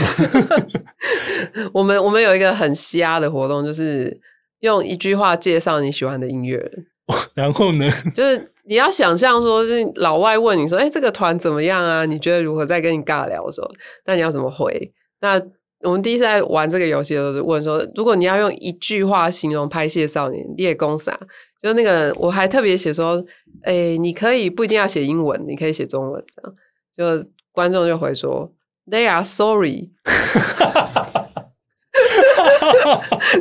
[1.74, 4.18] 我们我们有一个很瞎的活动，就是
[4.60, 6.86] 用一句话介绍你喜欢的音乐人。
[7.34, 12.06] 然后呢，就是你要想象说，是老外问你说：“哎，这个团怎么样啊？
[12.06, 13.70] 你觉得如何？”在跟你尬聊的时候，
[14.06, 14.90] 那你要怎么回？
[15.20, 15.38] 那
[15.84, 21.16] 我们第一次在玩这个游戏的时候，问说：如果你要用一句话形容拍戏少年，你也攻啥？
[21.62, 23.24] 就那个，我还特别写说：
[23.62, 26.24] 哎，你可以不一定要写英文，你可以写中文。
[26.96, 27.04] 就
[27.52, 28.52] 观众就回说
[28.90, 29.90] ：They are sorry。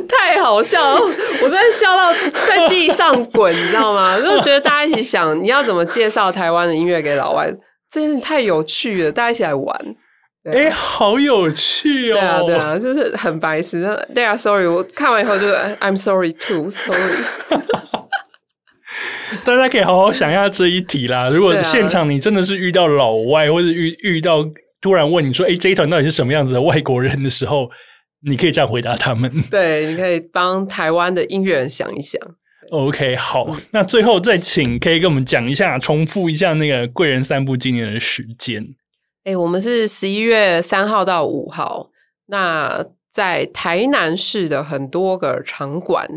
[0.08, 2.12] 太好笑了，我真的笑到
[2.46, 4.18] 在地上滚，你知道吗？
[4.20, 7.52] 就觉得大家一起想，你要怎么介绍台湾的音乐给老外，
[7.90, 9.96] 这件事太有趣了，大家一起来玩。
[10.52, 12.14] 哎、好有趣哦！
[12.14, 13.86] 对啊，对啊，就是很白痴。
[14.14, 17.24] 对啊，sorry，我看完以后就是 I'm sorry too，sorry。
[19.44, 21.28] 大家可以好好想一下这一题啦。
[21.28, 24.44] 如果现场你真的是遇到老外，或者遇遇到
[24.80, 27.70] 突然问你说：“哎、欸，这一团到底是什么样子的外国人的时候”，
[28.26, 29.30] 你可以这样回答他们。
[29.50, 32.20] 对，你可以帮台湾的音乐人想一想。
[32.70, 38.66] OK，好，嗯、那最后再请可以跟我们讲一下，重复一下那个贵人散步今年的时间。
[39.28, 41.90] 哎、我们是十一月三号到五号，
[42.28, 46.08] 那在台南市的很多个场馆。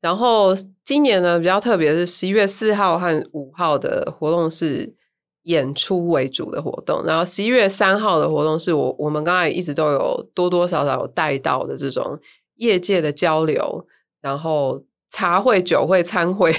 [0.00, 4.94] 然后今年呢比较特别是十一月四号和五号的活动是
[5.42, 12.18] 演出为主的活动，然后十一月三号的活动是我我们刚才一直都有多多少少有带到的这种
[12.54, 13.86] 业界的交流，
[14.22, 16.50] 然后茶会、酒会、餐会。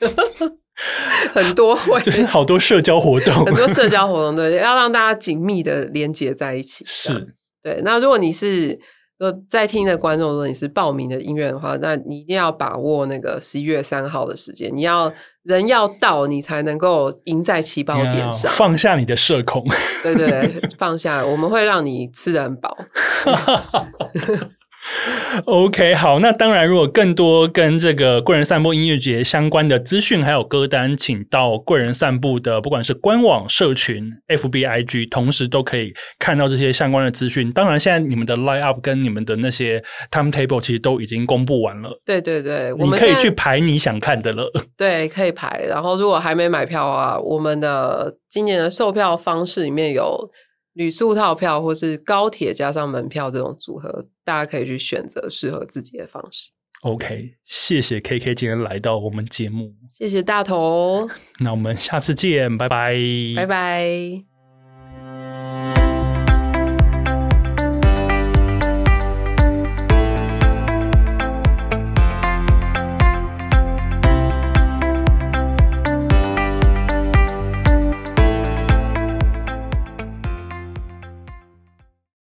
[1.32, 6.84] 很多会，就是好多社交活动， 很多社交活动，对，要让大家紧密的连接在一起。
[6.88, 7.80] 是，对。
[7.84, 8.78] 那如果你是
[9.18, 15.12] 说在听的观众，如果你是报名的音乐的话，那你一定要把握那个十一月三号的时间，你要
[15.44, 19.64] 人要到，你才能够赢在起跑点上，放下你的社恐。
[20.02, 22.76] 对对对，放下，我们会让你吃得很饱。
[25.46, 37.50] OK，好，那当然，如果更多跟这个贵人散步音乐节相关的资讯还有歌单，请到贵人散步的不管是官网、社群、FBIG，同时都可以看到这些相关的资讯。
[37.52, 41.98] 当然，现在你们的 line up 跟你们的那些 timetable 其实都已经公布完了。
[42.04, 44.50] 对对对，我们可以去排你想看的了。
[44.76, 45.64] 对，可以排。
[45.66, 50.30] 然后，如果还没买票啊，我们的今年的售票方式里面有。
[50.74, 56.50] 旅宿套票或是高铁加上门票这种组合大家可以去选择适合自己的方式。
[56.82, 59.74] Ok 谢谢 kk 今天来到我们节目。
[59.90, 61.08] 谢谢大头
[61.40, 62.94] 那我们下次见拜拜。
[63.34, 64.33] 拜拜。